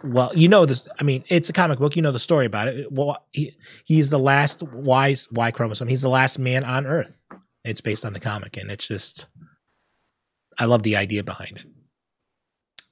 Well, 0.05 0.31
you 0.35 0.49
know 0.49 0.67
this. 0.67 0.89
I 1.01 1.03
mean, 1.03 1.25
it's 1.29 1.49
a 1.49 1.53
comic 1.53 1.79
book. 1.81 1.97
You 1.97 2.03
know 2.03 2.13
the 2.13 2.19
story 2.21 2.47
about 2.47 2.69
it. 2.69 2.91
Well, 2.93 3.19
he, 3.33 3.57
he's 3.85 4.11
the 4.11 4.19
last 4.19 4.63
Y 4.63 5.17
Y 5.33 5.51
chromosome. 5.51 5.89
He's 5.89 6.03
the 6.03 6.09
last 6.09 6.39
man 6.39 6.63
on 6.63 6.87
Earth. 6.87 7.23
It's 7.65 7.81
based 7.81 8.05
on 8.05 8.13
the 8.13 8.21
comic, 8.21 8.57
and 8.57 8.71
it's 8.71 8.87
just, 8.87 9.27
I 10.59 10.65
love 10.65 10.83
the 10.83 10.97
idea 10.97 11.23
behind 11.23 11.59
it. 11.59 11.65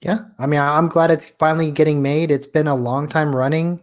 Yeah. 0.01 0.19
I 0.39 0.47
mean, 0.47 0.61
I- 0.61 0.77
I'm 0.77 0.89
glad 0.89 1.11
it's 1.11 1.31
finally 1.31 1.71
getting 1.71 2.03
made. 2.03 2.31
It's 2.31 2.47
been 2.47 2.67
a 2.67 2.75
long 2.75 3.09
time 3.09 3.35
running. 3.35 3.81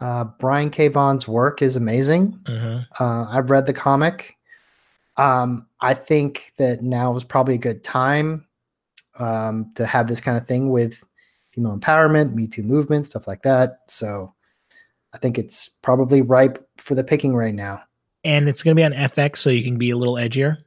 Uh, 0.00 0.24
Brian 0.38 0.70
K. 0.70 0.88
Vaughan's 0.88 1.26
work 1.28 1.60
is 1.60 1.76
amazing. 1.76 2.38
Mhm. 2.44 2.86
Uh, 2.98 3.26
I've 3.28 3.50
read 3.50 3.66
the 3.66 3.72
comic. 3.72 4.36
Um, 5.16 5.66
I 5.80 5.92
think 5.94 6.52
that 6.58 6.82
now 6.82 7.14
is 7.16 7.24
probably 7.24 7.54
a 7.56 7.58
good 7.58 7.82
time 7.84 8.46
um, 9.18 9.70
to 9.74 9.84
have 9.84 10.06
this 10.06 10.20
kind 10.20 10.38
of 10.38 10.46
thing 10.46 10.70
with 10.70 11.02
female 11.50 11.78
empowerment, 11.78 12.32
Me 12.34 12.46
Too 12.46 12.62
movement, 12.62 13.04
stuff 13.06 13.26
like 13.26 13.42
that. 13.42 13.80
So 13.88 14.32
I 15.12 15.18
think 15.18 15.36
it's 15.36 15.68
probably 15.68 16.22
ripe 16.22 16.66
for 16.78 16.94
the 16.94 17.04
picking 17.04 17.34
right 17.34 17.54
now. 17.54 17.82
And 18.24 18.48
it's 18.48 18.62
going 18.62 18.74
to 18.74 18.80
be 18.80 18.84
on 18.84 18.92
FX, 18.94 19.38
so 19.38 19.50
you 19.50 19.62
can 19.64 19.76
be 19.76 19.90
a 19.90 19.96
little 19.96 20.14
edgier. 20.14 20.58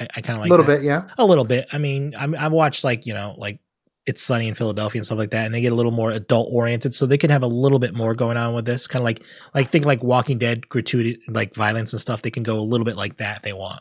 I, 0.00 0.08
I 0.16 0.20
kind 0.20 0.36
of 0.36 0.42
like 0.42 0.48
a 0.48 0.52
little 0.52 0.66
that. 0.66 0.78
bit, 0.78 0.84
yeah. 0.84 1.08
a 1.18 1.24
little 1.24 1.44
bit. 1.44 1.68
I 1.72 1.78
mean, 1.78 2.14
I'm, 2.18 2.34
I've 2.34 2.52
watched 2.52 2.84
like 2.84 3.06
you 3.06 3.14
know, 3.14 3.34
like 3.38 3.60
it's 4.06 4.22
sunny 4.22 4.46
in 4.46 4.54
Philadelphia 4.54 5.00
and 5.00 5.06
stuff 5.06 5.18
like 5.18 5.30
that, 5.30 5.46
and 5.46 5.54
they 5.54 5.60
get 5.60 5.72
a 5.72 5.74
little 5.74 5.92
more 5.92 6.10
adult 6.10 6.48
oriented, 6.52 6.94
so 6.94 7.06
they 7.06 7.18
can 7.18 7.30
have 7.30 7.42
a 7.42 7.48
little 7.48 7.78
bit 7.78 7.94
more 7.94 8.14
going 8.14 8.36
on 8.36 8.54
with 8.54 8.64
this. 8.64 8.86
Kind 8.86 9.02
of 9.02 9.04
like 9.04 9.22
like 9.54 9.68
think 9.68 9.84
like 9.84 10.02
Walking 10.02 10.38
Dead 10.38 10.68
gratuity, 10.68 11.20
like 11.28 11.54
violence 11.54 11.92
and 11.92 12.00
stuff. 12.00 12.22
They 12.22 12.30
can 12.30 12.44
go 12.44 12.58
a 12.58 12.60
little 12.60 12.84
bit 12.84 12.96
like 12.96 13.16
that 13.18 13.38
if 13.38 13.42
they 13.42 13.52
want. 13.52 13.80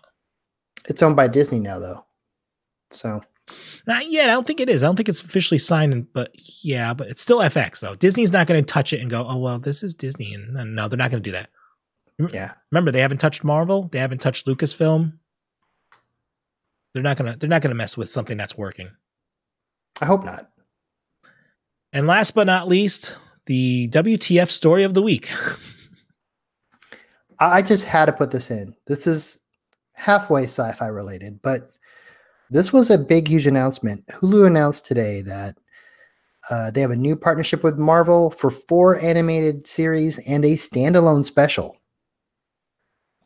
It's 0.87 1.03
owned 1.03 1.15
by 1.15 1.27
Disney 1.27 1.59
now, 1.59 1.79
though. 1.79 2.05
So 2.91 3.21
Not 3.87 4.09
yet. 4.09 4.29
I 4.29 4.33
don't 4.33 4.47
think 4.47 4.59
it 4.59 4.69
is. 4.69 4.83
I 4.83 4.87
don't 4.87 4.95
think 4.95 5.09
it's 5.09 5.21
officially 5.21 5.59
signed, 5.59 6.07
but 6.13 6.31
yeah, 6.63 6.93
but 6.93 7.07
it's 7.07 7.21
still 7.21 7.39
FX 7.39 7.81
though. 7.81 7.95
Disney's 7.95 8.31
not 8.31 8.47
going 8.47 8.63
to 8.63 8.73
touch 8.73 8.93
it 8.93 9.01
and 9.01 9.09
go, 9.09 9.25
oh 9.27 9.37
well, 9.37 9.59
this 9.59 9.83
is 9.83 9.93
Disney, 9.93 10.33
and 10.33 10.75
no, 10.75 10.87
they're 10.87 10.97
not 10.97 11.11
going 11.11 11.21
to 11.21 11.29
do 11.29 11.33
that. 11.33 11.49
yeah, 12.33 12.53
Remember, 12.71 12.91
they 12.91 13.01
haven't 13.01 13.19
touched 13.19 13.43
Marvel. 13.43 13.89
They 13.91 13.99
haven't 13.99 14.21
touched 14.21 14.47
Lucasfilm. 14.47 15.19
They're 16.95 17.03
not 17.03 17.17
gonna. 17.17 17.35
They're 17.35 17.49
not 17.49 17.61
gonna 17.61 17.75
mess 17.75 17.97
with 17.97 18.09
something 18.09 18.37
that's 18.37 18.57
working. 18.57 18.89
I 20.01 20.05
hope 20.05 20.23
not. 20.23 20.49
And 21.91 22.07
last 22.07 22.31
but 22.31 22.47
not 22.47 22.69
least, 22.69 23.17
the 23.47 23.89
WTF 23.89 24.47
story 24.47 24.83
of 24.83 24.93
the 24.93 25.01
week. 25.01 25.29
I 27.37 27.57
I 27.57 27.61
just 27.63 27.83
had 27.83 28.05
to 28.05 28.13
put 28.13 28.31
this 28.31 28.49
in. 28.49 28.77
This 28.87 29.07
is 29.07 29.39
halfway 29.91 30.43
sci-fi 30.43 30.87
related, 30.87 31.41
but 31.41 31.69
this 32.49 32.71
was 32.71 32.89
a 32.89 32.97
big, 32.97 33.27
huge 33.27 33.45
announcement. 33.45 34.07
Hulu 34.07 34.47
announced 34.47 34.85
today 34.85 35.21
that 35.23 35.57
uh, 36.49 36.71
they 36.71 36.79
have 36.79 36.91
a 36.91 36.95
new 36.95 37.17
partnership 37.17 37.61
with 37.61 37.77
Marvel 37.77 38.31
for 38.31 38.49
four 38.49 39.01
animated 39.01 39.67
series 39.67 40.17
and 40.19 40.45
a 40.45 40.53
standalone 40.53 41.25
special. 41.25 41.75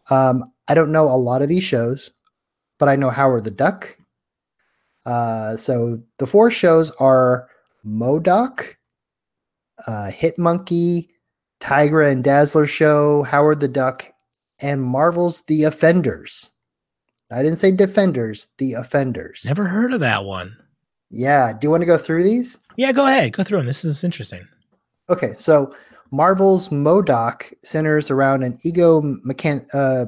Um, 0.09 0.43
I 0.67 0.73
don't 0.73 0.91
know 0.91 1.03
a 1.03 1.21
lot 1.21 1.43
of 1.43 1.49
these 1.49 1.63
shows, 1.63 2.09
but 2.79 2.89
I 2.89 2.95
know 2.95 3.09
Howard 3.09 3.43
the 3.43 3.51
Duck. 3.51 3.95
Uh, 5.05 5.55
so 5.57 6.01
the 6.17 6.27
four 6.27 6.49
shows 6.49 6.91
are 6.99 7.47
MODOK, 7.85 8.75
uh, 9.87 10.09
Hit 10.11 10.37
Monkey, 10.37 11.09
Tigra 11.61 12.11
and 12.11 12.23
Dazzler 12.23 12.67
Show, 12.67 13.23
Howard 13.23 13.59
the 13.59 13.67
Duck, 13.67 14.05
and 14.61 14.81
Marvel's 14.81 15.41
The 15.47 15.63
Offenders. 15.63 16.51
I 17.31 17.43
didn't 17.43 17.59
say 17.59 17.71
Defenders, 17.71 18.47
The 18.57 18.73
Offenders. 18.73 19.43
Never 19.45 19.65
heard 19.65 19.93
of 19.93 19.99
that 19.99 20.25
one. 20.25 20.57
Yeah. 21.09 21.53
Do 21.53 21.59
you 21.65 21.71
want 21.71 21.81
to 21.81 21.87
go 21.87 21.97
through 21.97 22.23
these? 22.23 22.57
Yeah, 22.75 22.91
go 22.91 23.05
ahead. 23.07 23.33
Go 23.33 23.43
through 23.43 23.59
them. 23.59 23.67
This 23.67 23.85
is 23.85 24.03
interesting. 24.03 24.47
Okay, 25.09 25.33
so 25.33 25.73
Marvel's 26.11 26.69
MODOK 26.69 27.53
centers 27.63 28.11
around 28.11 28.43
an 28.43 28.57
ego 28.63 29.01
mechan- 29.27 29.65
uh, 29.73 30.05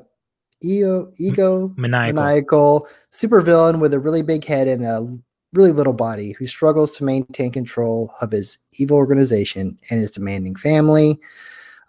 ego 0.61 1.11
ego 1.17 1.71
Maniacal. 1.77 2.13
maniacal 2.13 2.87
supervillain 3.11 3.79
with 3.81 3.93
a 3.93 3.99
really 3.99 4.21
big 4.21 4.45
head 4.45 4.67
and 4.67 4.85
a 4.85 5.17
really 5.53 5.71
little 5.71 5.93
body 5.93 6.31
who 6.33 6.47
struggles 6.47 6.91
to 6.91 7.03
maintain 7.03 7.51
control 7.51 8.13
of 8.21 8.31
his 8.31 8.57
evil 8.79 8.97
organization 8.97 9.77
and 9.89 9.99
his 9.99 10.11
demanding 10.11 10.55
family. 10.55 11.19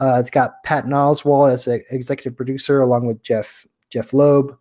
Uh, 0.01 0.19
it's 0.19 0.31
got 0.31 0.63
Patton 0.65 0.91
Oswalt 0.91 1.53
as 1.53 1.69
an 1.69 1.83
executive 1.91 2.37
producer, 2.37 2.81
along 2.81 3.07
with 3.07 3.23
Jeff 3.23 3.67
Jeff 3.91 4.13
Loeb. 4.13 4.57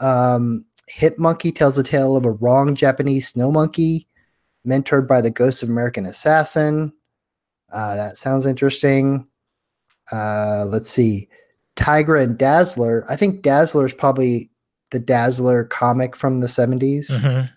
Um, 0.00 0.64
Hit 0.88 1.18
Monkey 1.18 1.52
tells 1.52 1.76
the 1.76 1.82
tale 1.82 2.16
of 2.16 2.24
a 2.24 2.30
wrong 2.32 2.74
Japanese 2.74 3.28
snow 3.28 3.52
monkey 3.52 4.08
mentored 4.66 5.06
by 5.06 5.20
the 5.20 5.30
ghost 5.30 5.62
of 5.62 5.68
American 5.68 6.06
assassin. 6.06 6.92
Uh, 7.70 7.94
that 7.94 8.16
sounds 8.16 8.46
interesting. 8.46 9.28
Uh, 10.10 10.64
let's 10.66 10.90
see. 10.90 11.28
Tigra 11.78 12.22
and 12.22 12.36
Dazzler. 12.36 13.06
I 13.08 13.16
think 13.16 13.42
Dazzler 13.42 13.86
is 13.86 13.94
probably 13.94 14.50
the 14.90 14.98
Dazzler 14.98 15.64
comic 15.64 16.16
from 16.16 16.40
the 16.40 16.48
70s. 16.48 17.10
Mhm. 17.20 17.50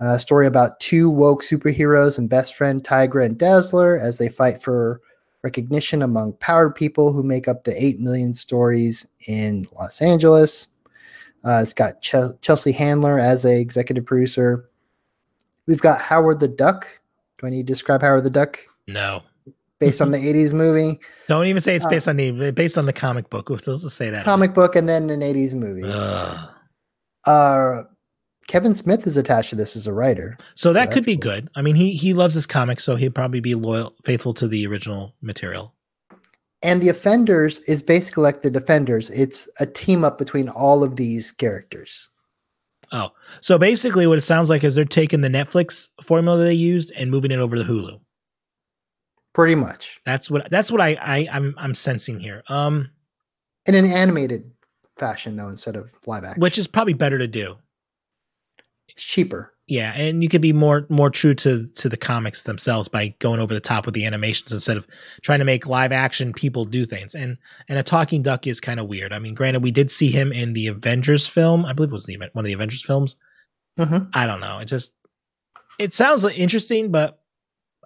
A 0.00 0.18
story 0.18 0.46
about 0.46 0.78
two 0.80 1.10
woke 1.10 1.42
superheroes 1.42 2.18
and 2.18 2.28
best 2.28 2.54
friend 2.54 2.82
Tigra 2.82 3.24
and 3.26 3.36
Dazzler 3.36 3.98
as 3.98 4.18
they 4.18 4.28
fight 4.28 4.62
for 4.62 5.00
recognition 5.42 6.02
among 6.02 6.34
powered 6.34 6.74
people 6.74 7.12
who 7.12 7.22
make 7.22 7.48
up 7.48 7.64
the 7.64 7.84
8 7.84 8.00
million 8.00 8.32
stories 8.32 9.06
in 9.26 9.66
Los 9.78 10.00
Angeles. 10.00 10.68
Uh, 11.44 11.60
it's 11.62 11.74
got 11.74 12.00
Ch- 12.00 12.40
Chelsea 12.40 12.72
Handler 12.72 13.18
as 13.18 13.44
a 13.44 13.60
executive 13.60 14.06
producer. 14.06 14.68
We've 15.66 15.80
got 15.80 16.00
Howard 16.00 16.40
the 16.40 16.48
Duck. 16.48 16.86
Do 17.38 17.46
I 17.46 17.50
need 17.50 17.66
to 17.66 17.72
describe 17.72 18.00
Howard 18.02 18.24
the 18.24 18.30
Duck? 18.30 18.58
No. 18.86 19.22
Based 19.80 20.00
on 20.00 20.10
the 20.10 20.18
80s 20.18 20.52
movie, 20.52 20.98
Don't 21.28 21.46
even 21.46 21.62
say 21.62 21.76
it's 21.76 21.86
Uh, 21.86 21.90
based 21.90 22.08
on 22.08 22.16
the 22.16 22.50
based 22.50 22.76
on 22.76 22.86
the 22.86 22.92
comic 22.92 23.30
book. 23.30 23.48
Let's 23.48 23.64
just 23.66 23.90
say 23.96 24.10
that. 24.10 24.24
comic 24.24 24.52
book, 24.54 24.74
and 24.74 24.88
then 24.88 25.08
an 25.10 25.20
80s 25.20 25.54
movie. 25.54 25.82
Ugh. 25.84 26.50
Uh, 27.24 27.82
Kevin 28.48 28.74
Smith 28.74 29.06
is 29.06 29.16
attached 29.16 29.50
to 29.50 29.56
this 29.56 29.76
as 29.76 29.86
a 29.86 29.92
writer. 29.92 30.36
So 30.54 30.72
that 30.72 30.90
could 30.90 31.04
be 31.04 31.16
cool. 31.16 31.32
good. 31.32 31.50
I 31.54 31.62
mean, 31.62 31.76
he 31.76 31.92
he 31.92 32.12
loves 32.14 32.34
his 32.34 32.46
comics, 32.46 32.82
so 32.82 32.96
he'd 32.96 33.14
probably 33.14 33.40
be 33.40 33.54
loyal, 33.54 33.94
faithful 34.04 34.34
to 34.34 34.48
the 34.48 34.66
original 34.66 35.14
material. 35.20 35.74
And 36.60 36.82
the 36.82 36.88
Offenders 36.88 37.60
is 37.60 37.84
basically 37.84 38.24
like 38.24 38.42
the 38.42 38.50
Defenders. 38.50 39.10
It's 39.10 39.48
a 39.60 39.66
team 39.66 40.02
up 40.02 40.18
between 40.18 40.48
all 40.48 40.82
of 40.82 40.96
these 40.96 41.30
characters. 41.30 42.08
Oh, 42.90 43.10
so 43.42 43.58
basically, 43.58 44.06
what 44.08 44.18
it 44.18 44.22
sounds 44.22 44.48
like 44.50 44.64
is 44.64 44.74
they're 44.74 44.84
taking 44.86 45.20
the 45.20 45.28
Netflix 45.28 45.88
formula 46.02 46.38
they 46.38 46.54
used 46.54 46.90
and 46.96 47.10
moving 47.12 47.30
it 47.30 47.38
over 47.38 47.54
to 47.54 47.62
Hulu. 47.62 48.00
Pretty 49.38 49.54
much. 49.54 50.00
That's 50.04 50.28
what 50.28 50.50
that's 50.50 50.72
what 50.72 50.80
I, 50.80 50.96
I 51.00 51.28
I'm 51.30 51.54
I'm 51.56 51.72
sensing 51.72 52.18
here. 52.18 52.42
Um, 52.48 52.90
In 53.66 53.76
an 53.76 53.84
animated 53.86 54.50
fashion, 54.98 55.36
though, 55.36 55.46
instead 55.48 55.76
of 55.76 55.92
live 56.06 56.24
action. 56.24 56.40
which 56.40 56.58
is 56.58 56.66
probably 56.66 56.94
better 56.94 57.18
to 57.18 57.28
do. 57.28 57.56
it's 58.88 59.04
cheaper. 59.04 59.52
Yeah, 59.68 59.92
and 59.94 60.24
you 60.24 60.28
could 60.28 60.40
be 60.42 60.52
more 60.52 60.86
more 60.88 61.08
true 61.08 61.34
to 61.34 61.68
to 61.68 61.88
the 61.88 61.96
comics 61.96 62.42
themselves 62.42 62.88
by 62.88 63.14
going 63.20 63.38
over 63.38 63.54
the 63.54 63.60
top 63.60 63.84
with 63.86 63.94
the 63.94 64.06
animations 64.06 64.50
instead 64.52 64.76
of 64.76 64.88
trying 65.22 65.38
to 65.38 65.44
make 65.44 65.68
live 65.68 65.92
action 65.92 66.32
people 66.32 66.64
do 66.64 66.84
things. 66.84 67.14
And 67.14 67.38
and 67.68 67.78
a 67.78 67.84
talking 67.84 68.22
duck 68.22 68.44
is 68.48 68.60
kind 68.60 68.80
of 68.80 68.88
weird. 68.88 69.12
I 69.12 69.20
mean, 69.20 69.34
granted, 69.34 69.62
we 69.62 69.70
did 69.70 69.92
see 69.92 70.10
him 70.10 70.32
in 70.32 70.52
the 70.52 70.66
Avengers 70.66 71.28
film. 71.28 71.64
I 71.64 71.74
believe 71.74 71.90
it 71.90 71.92
was 71.92 72.06
the 72.06 72.16
one 72.16 72.44
of 72.44 72.46
the 72.46 72.54
Avengers 72.54 72.82
films. 72.84 73.14
Mhm. 73.78 74.10
I 74.14 74.26
don't 74.26 74.40
know. 74.40 74.58
It 74.58 74.64
just 74.64 74.90
it 75.78 75.92
sounds 75.92 76.24
like 76.24 76.36
interesting, 76.36 76.90
but 76.90 77.17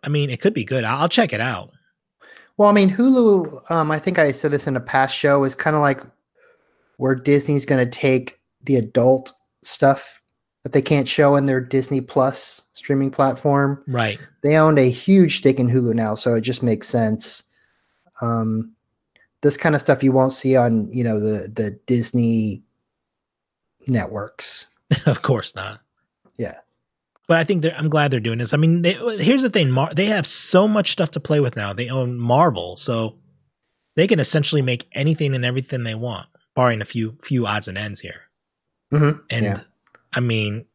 I 0.02 0.08
mean, 0.08 0.30
it 0.30 0.40
could 0.40 0.54
be 0.54 0.64
good. 0.64 0.84
I'll, 0.84 1.08
check 1.08 1.32
it 1.32 1.40
out. 1.40 1.70
Well, 2.56 2.68
I 2.68 2.72
mean, 2.72 2.90
Hulu, 2.90 3.70
um, 3.70 3.90
I 3.90 3.98
think 3.98 4.18
I 4.18 4.32
said 4.32 4.50
this 4.50 4.66
in 4.66 4.76
a 4.76 4.80
past 4.80 5.16
show, 5.16 5.44
is 5.44 5.54
kind 5.54 5.76
of 5.76 5.82
like 5.82 6.02
where 6.96 7.14
Disney's 7.14 7.66
going 7.66 7.84
to 7.84 7.98
take 7.98 8.40
the 8.64 8.76
adult 8.76 9.32
stuff 9.62 10.20
that 10.62 10.72
they 10.72 10.82
can't 10.82 11.08
show 11.08 11.36
in 11.36 11.46
their 11.46 11.60
Disney 11.60 12.00
Plus 12.00 12.62
streaming 12.72 13.10
platform. 13.10 13.82
Right. 13.86 14.18
They 14.42 14.56
owned 14.56 14.78
a 14.78 14.90
huge 14.90 15.38
stake 15.38 15.58
in 15.58 15.68
Hulu 15.68 15.94
now, 15.94 16.14
so 16.14 16.34
it 16.34 16.42
just 16.42 16.62
makes 16.62 16.88
sense. 16.88 17.44
Um, 18.20 18.72
this 19.40 19.56
kind 19.56 19.74
of 19.74 19.80
stuff 19.80 20.02
you 20.02 20.12
won't 20.12 20.32
see 20.32 20.56
on, 20.56 20.92
you 20.92 21.02
know, 21.02 21.18
the 21.18 21.48
the 21.48 21.72
Disney 21.86 22.62
networks. 23.88 24.68
of 25.06 25.22
course 25.22 25.54
not. 25.54 25.80
Yeah. 26.36 26.58
But 27.32 27.38
I 27.40 27.44
think 27.44 27.62
they're, 27.62 27.74
I'm 27.74 27.88
glad 27.88 28.10
they're 28.10 28.20
doing 28.20 28.40
this. 28.40 28.52
I 28.52 28.58
mean, 28.58 28.82
they, 28.82 28.92
here's 28.92 29.40
the 29.40 29.48
thing: 29.48 29.70
Mar- 29.70 29.94
they 29.96 30.04
have 30.04 30.26
so 30.26 30.68
much 30.68 30.92
stuff 30.92 31.12
to 31.12 31.18
play 31.18 31.40
with 31.40 31.56
now. 31.56 31.72
They 31.72 31.88
own 31.88 32.18
Marvel, 32.18 32.76
so 32.76 33.16
they 33.96 34.06
can 34.06 34.20
essentially 34.20 34.60
make 34.60 34.86
anything 34.92 35.34
and 35.34 35.42
everything 35.42 35.82
they 35.82 35.94
want, 35.94 36.28
barring 36.54 36.82
a 36.82 36.84
few 36.84 37.16
few 37.22 37.46
odds 37.46 37.68
and 37.68 37.78
ends 37.78 38.00
here. 38.00 38.20
Mhm. 38.92 39.22
And 39.30 39.44
Yeah. 39.46 39.60
I 40.12 40.20
mean, 40.20 40.66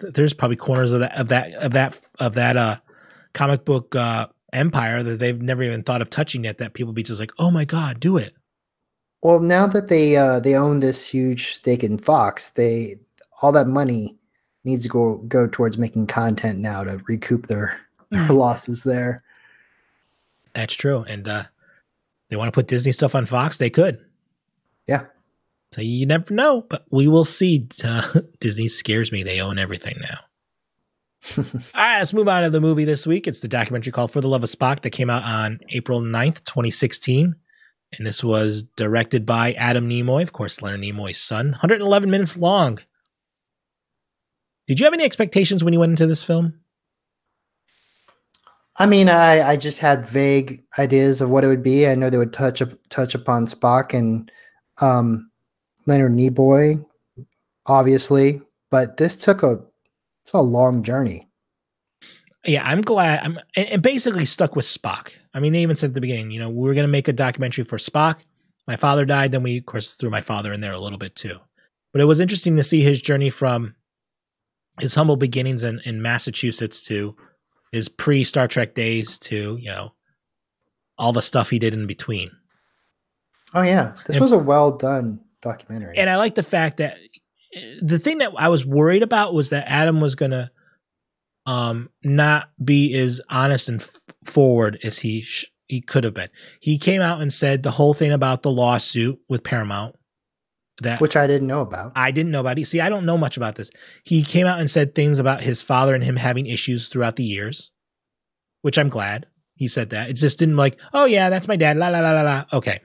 th- 0.00 0.14
there's 0.14 0.34
probably 0.34 0.54
corners 0.54 0.92
of 0.92 1.00
that 1.00 1.16
of 1.16 1.30
that 1.30 1.52
of 1.54 1.72
that 1.72 2.00
of 2.20 2.34
that 2.34 2.56
uh 2.56 2.76
comic 3.32 3.64
book 3.64 3.96
uh 3.96 4.28
empire 4.52 5.02
that 5.02 5.18
they've 5.18 5.42
never 5.42 5.64
even 5.64 5.82
thought 5.82 6.00
of 6.00 6.10
touching 6.10 6.44
yet. 6.44 6.58
That 6.58 6.74
people 6.74 6.92
be 6.92 7.02
just 7.02 7.18
like, 7.18 7.32
oh 7.40 7.50
my 7.50 7.64
god, 7.64 7.98
do 7.98 8.18
it. 8.18 8.34
Well, 9.20 9.40
now 9.40 9.66
that 9.66 9.88
they 9.88 10.16
uh, 10.16 10.38
they 10.38 10.54
own 10.54 10.78
this 10.78 11.08
huge 11.08 11.54
stake 11.56 11.82
in 11.82 11.98
Fox, 11.98 12.50
they 12.50 13.00
all 13.42 13.50
that 13.50 13.66
money 13.66 14.16
needs 14.64 14.82
to 14.84 14.88
go 14.88 15.16
go 15.28 15.46
towards 15.46 15.78
making 15.78 16.06
content 16.06 16.58
now 16.58 16.82
to 16.84 17.00
recoup 17.06 17.46
their, 17.46 17.78
their 18.10 18.28
losses 18.28 18.82
there. 18.82 19.22
That's 20.54 20.74
true. 20.74 21.04
And 21.08 21.26
uh 21.28 21.44
they 22.30 22.36
want 22.36 22.48
to 22.48 22.56
put 22.56 22.66
Disney 22.66 22.92
stuff 22.92 23.14
on 23.14 23.26
Fox, 23.26 23.58
they 23.58 23.70
could. 23.70 24.04
Yeah. 24.86 25.06
So 25.72 25.80
you 25.80 26.06
never 26.06 26.32
know, 26.32 26.62
but 26.62 26.84
we 26.90 27.08
will 27.08 27.24
see. 27.24 27.68
Uh, 27.84 28.20
Disney 28.40 28.68
scares 28.68 29.12
me. 29.12 29.22
They 29.22 29.40
own 29.40 29.58
everything 29.58 29.98
now. 30.00 30.20
All 31.38 31.44
right, 31.74 31.98
let's 31.98 32.12
move 32.12 32.28
on 32.28 32.42
to 32.42 32.50
the 32.50 32.60
movie 32.60 32.84
this 32.84 33.06
week. 33.06 33.26
It's 33.26 33.40
the 33.40 33.48
documentary 33.48 33.92
called 33.92 34.10
For 34.10 34.20
the 34.20 34.28
Love 34.28 34.42
of 34.42 34.50
Spock 34.50 34.80
that 34.80 34.90
came 34.90 35.10
out 35.10 35.22
on 35.22 35.60
April 35.70 36.00
9th, 36.00 36.44
2016. 36.44 37.34
And 37.96 38.06
this 38.06 38.22
was 38.22 38.64
directed 38.76 39.24
by 39.24 39.52
Adam 39.52 39.88
Nimoy, 39.88 40.22
of 40.22 40.32
course, 40.32 40.60
Leonard 40.60 40.80
Nimoy's 40.80 41.20
son. 41.20 41.50
111 41.50 42.10
minutes 42.10 42.36
long. 42.36 42.78
Did 44.66 44.80
you 44.80 44.84
have 44.84 44.94
any 44.94 45.04
expectations 45.04 45.62
when 45.62 45.72
you 45.72 45.80
went 45.80 45.90
into 45.90 46.06
this 46.06 46.22
film? 46.22 46.60
I 48.76 48.86
mean, 48.86 49.08
I, 49.08 49.50
I 49.50 49.56
just 49.56 49.78
had 49.78 50.08
vague 50.08 50.64
ideas 50.78 51.20
of 51.20 51.30
what 51.30 51.44
it 51.44 51.48
would 51.48 51.62
be. 51.62 51.86
I 51.86 51.94
know 51.94 52.10
they 52.10 52.18
would 52.18 52.32
touch 52.32 52.60
up, 52.60 52.70
touch 52.88 53.14
upon 53.14 53.46
Spock 53.46 53.96
and 53.96 54.30
um, 54.78 55.30
Leonard 55.86 56.12
Nimoy, 56.12 56.84
obviously, 57.66 58.40
but 58.70 58.96
this 58.96 59.14
took 59.14 59.42
a 59.42 59.60
it's 60.24 60.32
a 60.32 60.40
long 60.40 60.82
journey. 60.82 61.28
Yeah, 62.46 62.62
I'm 62.64 62.80
glad. 62.80 63.20
I'm 63.22 63.38
and, 63.56 63.82
basically 63.82 64.24
stuck 64.24 64.56
with 64.56 64.64
Spock. 64.64 65.12
I 65.34 65.40
mean, 65.40 65.52
they 65.52 65.62
even 65.62 65.76
said 65.76 65.90
at 65.90 65.94
the 65.94 66.00
beginning, 66.00 66.30
you 66.30 66.40
know, 66.40 66.48
we 66.48 66.66
were 66.66 66.74
going 66.74 66.86
to 66.86 66.92
make 66.92 67.08
a 67.08 67.12
documentary 67.12 67.64
for 67.64 67.76
Spock. 67.76 68.24
My 68.66 68.76
father 68.76 69.04
died, 69.04 69.32
then 69.32 69.42
we, 69.42 69.58
of 69.58 69.66
course, 69.66 69.94
threw 69.94 70.10
my 70.10 70.22
father 70.22 70.52
in 70.52 70.60
there 70.60 70.72
a 70.72 70.78
little 70.78 70.98
bit 70.98 71.14
too. 71.14 71.38
But 71.92 72.00
it 72.00 72.06
was 72.06 72.20
interesting 72.20 72.56
to 72.56 72.62
see 72.62 72.82
his 72.82 73.00
journey 73.00 73.30
from 73.30 73.74
his 74.80 74.94
humble 74.94 75.16
beginnings 75.16 75.62
in, 75.62 75.80
in 75.84 76.02
Massachusetts 76.02 76.80
to 76.82 77.16
his 77.72 77.88
pre 77.88 78.24
Star 78.24 78.48
Trek 78.48 78.74
days 78.74 79.18
to, 79.20 79.56
you 79.60 79.70
know, 79.70 79.92
all 80.98 81.12
the 81.12 81.22
stuff 81.22 81.50
he 81.50 81.58
did 81.58 81.74
in 81.74 81.86
between. 81.86 82.30
Oh 83.54 83.62
yeah, 83.62 83.94
this 84.06 84.16
And- 84.16 84.22
was 84.22 84.32
a 84.32 84.38
well 84.38 84.76
done 84.76 85.24
documentary. 85.42 85.96
And 85.98 86.08
I 86.10 86.16
like 86.16 86.34
the 86.34 86.42
fact 86.42 86.78
that 86.78 86.96
the 87.80 87.98
thing 87.98 88.18
that 88.18 88.32
I 88.36 88.48
was 88.48 88.66
worried 88.66 89.02
about 89.02 89.32
was 89.34 89.50
that 89.50 89.68
Adam 89.68 90.00
was 90.00 90.14
gonna 90.14 90.50
um 91.46 91.90
not 92.02 92.48
be 92.64 92.94
as 92.94 93.20
honest 93.28 93.68
and 93.68 93.80
f- 93.80 93.96
forward 94.24 94.78
as 94.82 95.00
he 95.00 95.22
sh- 95.22 95.46
he 95.68 95.80
could 95.80 96.04
have 96.04 96.14
been. 96.14 96.30
He 96.60 96.78
came 96.78 97.00
out 97.02 97.20
and 97.20 97.32
said 97.32 97.62
the 97.62 97.72
whole 97.72 97.94
thing 97.94 98.12
about 98.12 98.42
the 98.42 98.50
lawsuit 98.50 99.18
with 99.28 99.44
Paramount 99.44 99.94
that 100.82 101.00
which 101.00 101.16
I 101.16 101.26
didn't 101.26 101.46
know 101.46 101.60
about. 101.60 101.92
I 101.94 102.10
didn't 102.10 102.32
know 102.32 102.40
about. 102.40 102.58
It. 102.58 102.66
See, 102.66 102.80
I 102.80 102.88
don't 102.88 103.06
know 103.06 103.16
much 103.18 103.36
about 103.36 103.54
this. 103.56 103.70
He 104.04 104.22
came 104.24 104.46
out 104.46 104.58
and 104.60 104.68
said 104.68 104.94
things 104.94 105.18
about 105.18 105.42
his 105.44 105.62
father 105.62 105.94
and 105.94 106.02
him 106.04 106.16
having 106.16 106.46
issues 106.46 106.88
throughout 106.88 107.16
the 107.16 107.24
years, 107.24 107.70
which 108.62 108.78
I'm 108.78 108.88
glad 108.88 109.26
he 109.54 109.68
said 109.68 109.90
that. 109.90 110.10
It 110.10 110.14
just 110.16 110.38
didn't 110.38 110.56
like, 110.56 110.80
oh 110.92 111.04
yeah, 111.04 111.30
that's 111.30 111.46
my 111.48 111.56
dad. 111.56 111.76
La 111.76 111.88
la 111.88 112.00
la 112.00 112.10
la 112.12 112.22
la. 112.22 112.44
Okay, 112.52 112.80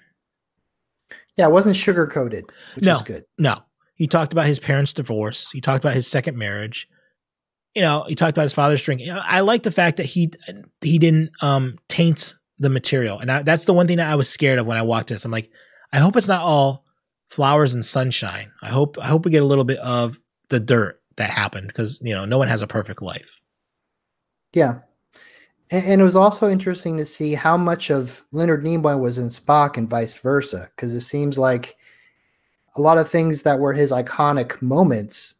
Yeah, 1.38 1.48
it 1.48 1.52
wasn't 1.52 1.78
sugar 1.78 2.06
coated, 2.06 2.46
which 2.76 2.86
No. 2.86 2.98
is 2.98 3.02
good. 3.02 3.24
No. 3.38 3.56
He 3.96 4.08
talked 4.08 4.32
about 4.34 4.46
his 4.46 4.60
parents' 4.60 4.94
divorce. 4.94 5.50
He 5.52 5.60
talked 5.62 5.84
about 5.84 5.96
his 5.96 6.08
second 6.08 6.38
marriage. 6.38 6.88
You 7.76 7.82
know, 7.82 8.06
he 8.08 8.16
talked 8.16 8.32
about 8.38 8.44
his 8.44 8.54
father's 8.54 8.82
drinking. 8.84 9.10
I 9.12 9.42
like 9.42 9.64
the 9.64 9.72
fact 9.72 9.98
that 9.98 10.06
he 10.06 10.32
he 10.82 10.98
didn't 11.00 11.32
um 11.42 11.78
taint 11.88 12.36
the 12.60 12.70
material. 12.70 13.20
And 13.20 13.32
I, 13.32 13.42
that's 13.42 13.66
the 13.66 13.74
one 13.74 13.88
thing 13.88 13.98
that 13.98 14.10
I 14.12 14.16
was 14.16 14.30
scared 14.30 14.60
of 14.60 14.66
when 14.66 14.78
I 14.78 14.82
watched 14.84 15.08
this. 15.10 15.24
I'm 15.26 15.32
like, 15.32 15.50
I 15.94 16.00
hope 16.00 16.16
it's 16.18 16.28
not 16.28 16.42
all 16.42 16.84
flowers 17.30 17.74
and 17.74 17.86
sunshine. 17.86 18.52
I 18.62 18.70
hope 18.70 18.98
I 19.00 19.08
hope 19.08 19.26
we 19.26 19.32
get 19.32 19.44
a 19.44 19.48
little 19.48 19.64
bit 19.64 19.80
of 19.80 20.20
the 20.50 20.60
dirt 20.60 21.00
that 21.18 21.30
happened 21.30 21.68
because, 21.68 22.00
you 22.04 22.16
know, 22.16 22.26
no 22.26 22.38
one 22.38 22.48
has 22.48 22.62
a 22.62 22.68
perfect 22.68 23.02
life. 23.02 23.40
Yeah. 24.54 24.80
And, 25.70 25.86
and 25.86 26.02
it 26.02 26.04
was 26.04 26.16
also 26.16 26.50
interesting 26.50 26.98
to 26.98 27.06
see 27.06 27.36
how 27.36 27.58
much 27.58 27.92
of 27.92 28.26
Leonard 28.32 28.64
Nimoy 28.64 29.00
was 29.00 29.18
in 29.18 29.28
Spock 29.28 29.78
and 29.78 29.90
vice 29.90 30.14
versa, 30.20 30.70
because 30.76 30.94
it 30.94 31.02
seems 31.02 31.38
like 31.38 31.76
a 32.76 32.82
lot 32.82 32.98
of 32.98 33.10
things 33.10 33.44
that 33.44 33.60
were 33.60 33.74
his 33.74 33.92
iconic 33.92 34.62
moments 34.62 35.36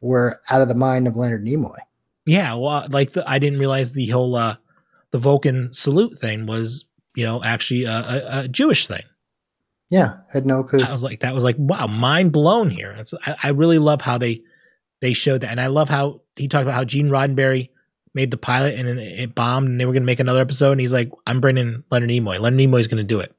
were 0.00 0.40
out 0.50 0.60
of 0.60 0.68
the 0.68 0.74
mind 0.74 1.06
of 1.06 1.16
Leonard 1.16 1.44
Nimoy. 1.44 1.78
Yeah, 2.26 2.54
well, 2.54 2.86
like 2.90 3.12
the, 3.12 3.22
I 3.28 3.38
didn't 3.38 3.58
realize 3.58 3.92
the 3.92 4.08
whole 4.08 4.34
uh 4.34 4.56
the 5.12 5.18
Vulcan 5.18 5.72
salute 5.72 6.18
thing 6.18 6.44
was, 6.44 6.84
you 7.14 7.24
know, 7.24 7.42
actually 7.44 7.84
a, 7.84 7.92
a, 7.92 8.40
a 8.40 8.48
Jewish 8.48 8.86
thing. 8.86 9.04
Yeah, 9.94 10.16
had 10.32 10.44
no 10.44 10.64
clue. 10.64 10.82
I 10.82 10.90
was 10.90 11.04
like, 11.04 11.20
that 11.20 11.36
was 11.36 11.44
like, 11.44 11.54
wow, 11.56 11.86
mind 11.86 12.32
blown 12.32 12.68
here. 12.68 13.00
I, 13.24 13.36
I 13.44 13.48
really 13.50 13.78
love 13.78 14.02
how 14.02 14.18
they 14.18 14.42
they 15.00 15.12
showed 15.12 15.42
that, 15.42 15.52
and 15.52 15.60
I 15.60 15.68
love 15.68 15.88
how 15.88 16.22
he 16.34 16.48
talked 16.48 16.64
about 16.64 16.74
how 16.74 16.82
Gene 16.82 17.08
Roddenberry 17.08 17.68
made 18.12 18.32
the 18.32 18.36
pilot 18.36 18.76
and 18.76 18.88
then 18.88 18.98
it 18.98 19.36
bombed, 19.36 19.68
and 19.68 19.80
they 19.80 19.86
were 19.86 19.92
going 19.92 20.02
to 20.02 20.06
make 20.06 20.18
another 20.18 20.40
episode, 20.40 20.72
and 20.72 20.80
he's 20.80 20.92
like, 20.92 21.12
I'm 21.28 21.40
bringing 21.40 21.84
Leonard 21.92 22.10
Nimoy. 22.10 22.40
Leonard 22.40 22.58
Nimoy's 22.58 22.88
going 22.88 22.96
to 22.96 23.04
do 23.04 23.20
it, 23.20 23.36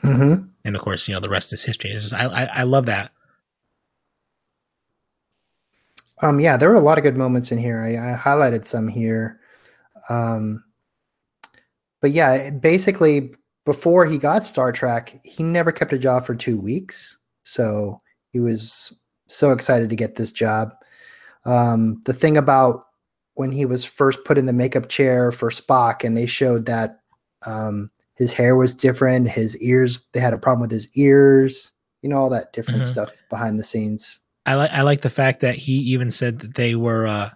hmm 0.00 0.34
and 0.64 0.76
of 0.76 0.82
course, 0.82 1.08
you 1.08 1.14
know, 1.14 1.20
the 1.20 1.28
rest 1.28 1.52
is 1.52 1.64
history. 1.64 1.90
Just, 1.90 2.14
I, 2.14 2.26
I 2.26 2.44
I 2.44 2.62
love 2.62 2.86
that. 2.86 3.10
Um, 6.20 6.38
yeah, 6.38 6.56
there 6.56 6.68
were 6.68 6.76
a 6.76 6.80
lot 6.80 6.98
of 6.98 7.02
good 7.02 7.16
moments 7.16 7.50
in 7.50 7.58
here. 7.58 7.82
I, 7.82 8.12
I 8.12 8.16
highlighted 8.16 8.64
some 8.64 8.86
here. 8.86 9.40
Um, 10.08 10.62
but 12.00 12.12
yeah, 12.12 12.50
basically, 12.50 13.34
before 13.64 14.06
he 14.06 14.18
got 14.18 14.44
Star 14.44 14.72
Trek, 14.72 15.20
he 15.24 15.42
never 15.42 15.72
kept 15.72 15.92
a 15.92 15.98
job 15.98 16.26
for 16.26 16.34
two 16.34 16.58
weeks. 16.58 17.16
So 17.44 17.98
he 18.32 18.40
was 18.40 18.92
so 19.28 19.50
excited 19.50 19.90
to 19.90 19.96
get 19.96 20.16
this 20.16 20.32
job. 20.32 20.72
Um, 21.44 22.00
the 22.06 22.12
thing 22.12 22.36
about 22.36 22.84
when 23.34 23.52
he 23.52 23.64
was 23.64 23.84
first 23.84 24.24
put 24.24 24.38
in 24.38 24.46
the 24.46 24.52
makeup 24.52 24.88
chair 24.88 25.32
for 25.32 25.50
Spock, 25.50 26.04
and 26.04 26.16
they 26.16 26.26
showed 26.26 26.66
that 26.66 27.00
um, 27.46 27.90
his 28.16 28.32
hair 28.32 28.56
was 28.56 28.74
different, 28.74 29.28
his 29.28 29.60
ears, 29.62 30.02
they 30.12 30.20
had 30.20 30.34
a 30.34 30.38
problem 30.38 30.60
with 30.60 30.70
his 30.70 30.88
ears, 30.96 31.72
you 32.02 32.08
know, 32.08 32.16
all 32.16 32.30
that 32.30 32.52
different 32.52 32.82
Mhm. 32.82 32.86
stuff 32.86 33.16
behind 33.30 33.58
the 33.58 33.64
scenes. 33.64 34.20
I 34.44 34.54
like 34.56 34.70
I 34.72 34.82
like 34.82 35.02
the 35.02 35.10
fact 35.10 35.40
that 35.40 35.54
he 35.54 35.72
even 35.72 36.10
said 36.10 36.40
that 36.40 36.54
they 36.54 36.74
were 36.74 37.06
uh 37.06 37.30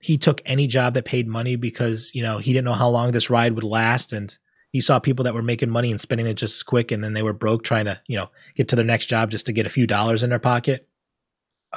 he 0.00 0.16
took 0.16 0.40
any 0.44 0.66
job 0.66 0.94
that 0.94 1.04
paid 1.04 1.28
money 1.28 1.56
because 1.56 2.10
you 2.14 2.22
know 2.22 2.38
he 2.38 2.52
didn't 2.52 2.64
know 2.64 2.72
how 2.72 2.88
long 2.88 3.12
this 3.12 3.30
ride 3.30 3.54
would 3.54 3.64
last 3.64 4.12
and 4.14 4.36
he 4.72 4.80
saw 4.80 4.98
people 4.98 5.22
that 5.24 5.34
were 5.34 5.42
making 5.42 5.70
money 5.70 5.90
and 5.90 6.00
spending 6.00 6.26
it 6.26 6.34
just 6.34 6.56
as 6.56 6.62
quick 6.62 6.90
and 6.90 7.04
then 7.04 7.12
they 7.14 7.22
were 7.22 7.32
broke 7.32 7.62
trying 7.62 7.84
to 7.84 8.00
you 8.08 8.16
know 8.16 8.30
get 8.54 8.68
to 8.68 8.76
their 8.76 8.84
next 8.84 9.06
job 9.06 9.30
just 9.30 9.46
to 9.46 9.52
get 9.52 9.66
a 9.66 9.70
few 9.70 9.86
dollars 9.86 10.22
in 10.22 10.30
their 10.30 10.38
pocket 10.38 10.88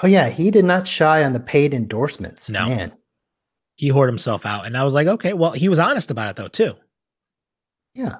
Oh 0.03 0.07
yeah, 0.07 0.27
he 0.29 0.51
did 0.51 0.65
not 0.65 0.85
shy 0.87 1.23
on 1.23 1.31
the 1.31 1.39
paid 1.39 1.73
endorsements. 1.73 2.49
No. 2.49 2.67
Man. 2.67 2.91
he 3.75 3.87
hoarded 3.87 4.11
himself 4.11 4.45
out 4.45 4.65
and 4.65 4.75
i 4.75 4.83
was 4.83 4.93
like 4.93 5.07
okay 5.07 5.33
well 5.33 5.51
he 5.51 5.69
was 5.69 5.79
honest 5.79 6.09
about 6.11 6.29
it 6.29 6.35
though 6.35 6.47
too 6.47 6.75
Yeah. 7.93 8.15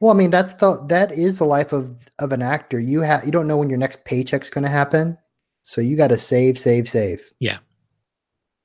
Well, 0.00 0.10
I 0.10 0.14
mean, 0.14 0.30
that's 0.30 0.54
the 0.54 0.84
that 0.88 1.12
is 1.12 1.38
the 1.38 1.44
life 1.44 1.72
of 1.72 1.96
of 2.18 2.32
an 2.32 2.42
actor. 2.42 2.80
You 2.80 3.02
have 3.02 3.24
you 3.24 3.30
don't 3.30 3.46
know 3.46 3.56
when 3.56 3.70
your 3.70 3.78
next 3.78 4.04
paycheck's 4.04 4.50
going 4.50 4.64
to 4.64 4.68
happen. 4.70 5.16
So 5.62 5.80
you 5.80 5.96
got 5.96 6.08
to 6.08 6.18
save, 6.18 6.58
save, 6.58 6.88
save. 6.88 7.22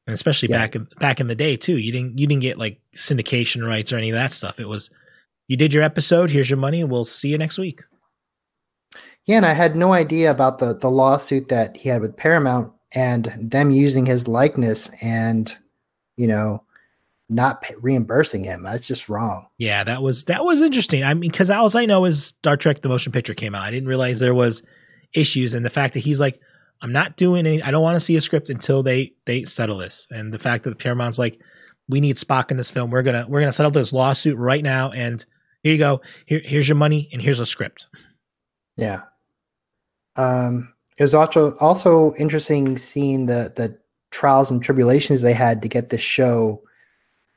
And 0.08 0.14
especially 0.14 0.50
Yeah. 0.50 0.58
back 0.60 0.76
in 0.76 0.88
back 1.00 1.20
in 1.20 1.28
the 1.28 1.36
day 1.36 1.58
too. 1.58 1.78
You 1.78 1.92
didn't 1.92 2.18
you 2.18 2.26
didn't 2.28 2.42
get 2.42 2.58
like 2.58 2.80
syndication 2.96 3.68
rights 3.68 3.92
or 3.94 3.98
any 3.98 4.10
of 4.10 4.16
that 4.16 4.32
stuff. 4.34 4.60
It 4.60 4.68
was 4.68 4.90
you 5.48 5.58
did 5.58 5.74
your 5.74 5.84
episode, 5.84 6.32
here's 6.32 6.50
your 6.50 6.58
money, 6.58 6.82
and 6.82 6.90
we'll 6.90 7.06
see 7.06 7.30
you 7.30 7.38
next 7.38 7.58
week. 7.58 7.84
Yeah, 9.26 9.38
and 9.38 9.46
I 9.46 9.54
had 9.54 9.76
no 9.76 9.94
idea 9.94 10.32
about 10.32 10.60
the 10.60 10.74
the 10.76 10.90
lawsuit 10.90 11.50
that 11.50 11.76
he 11.76 11.90
had 11.90 12.02
with 12.02 12.16
Paramount 12.16 12.72
and 12.94 13.32
them 13.38 13.70
using 13.72 14.06
his 14.06 14.28
likeness 14.28 14.90
and 15.04 15.54
you 16.16 16.28
know 16.28 16.64
not 17.30 17.62
pay, 17.62 17.76
reimbursing 17.82 18.46
him. 18.46 18.64
That's 18.64 18.88
just 18.88 19.10
wrong. 19.10 19.48
Yeah, 19.58 19.84
that 19.84 20.02
was 20.02 20.24
that 20.26 20.46
was 20.46 20.62
interesting. 20.62 21.04
I 21.04 21.14
mean, 21.14 21.30
because 21.32 21.50
all 21.50 21.70
I 21.76 21.86
know 21.86 22.06
is 22.06 22.28
Star 22.28 22.56
Trek: 22.56 22.82
The 22.82 22.88
Motion 22.90 23.12
Picture 23.12 23.34
came 23.34 23.54
out. 23.54 23.64
I 23.64 23.72
didn't 23.72 23.90
realize 23.90 24.22
there 24.22 24.34
was 24.34 24.64
issues, 25.14 25.54
and 25.54 25.66
the 25.66 25.70
fact 25.70 25.94
that 25.96 26.02
he's 26.02 26.22
like, 26.22 26.40
I'm 26.82 26.92
not 26.92 27.18
doing 27.18 27.46
any. 27.46 27.62
I 27.62 27.72
don't 27.72 27.84
want 27.84 27.96
to 27.96 28.00
see 28.00 28.16
a 28.16 28.22
script 28.22 28.50
until 28.50 28.84
they 28.84 29.14
they 29.26 29.44
settle 29.44 29.78
this. 29.78 30.08
And 30.12 30.34
the 30.34 30.40
fact 30.40 30.64
that 30.64 30.70
the 30.72 30.76
Paramount's 30.76 31.20
like, 31.20 31.40
we 31.90 32.00
need 32.00 32.18
Spock 32.18 32.52
in 32.52 32.58
this 32.58 32.72
film. 32.72 32.92
We're 32.92 33.04
gonna 33.04 33.26
we're 33.28 33.40
gonna 33.40 33.52
settle 33.52 33.72
this 33.72 33.94
lawsuit 33.94 34.38
right 34.38 34.64
now, 34.64 34.92
and 34.92 35.24
here 35.64 35.74
you 35.74 35.80
go. 35.80 36.02
Here 36.26 36.42
here's 36.44 36.68
your 36.68 36.78
money, 36.78 37.10
and 37.12 37.22
here's 37.22 37.40
a 37.40 37.46
script. 37.46 37.88
Yeah. 38.76 39.02
Um, 40.16 40.74
it 40.98 41.04
was 41.04 41.16
also 41.16 41.56
also 41.58 42.14
interesting 42.16 42.78
seeing 42.78 43.26
the 43.26 43.54
the 43.56 43.78
trials 44.12 44.52
and 44.52 44.64
tribulations 44.64 45.22
they 45.22 45.34
had 45.34 45.62
to 45.62 45.68
get 45.68 45.90
this 45.90 46.02
show 46.02 46.62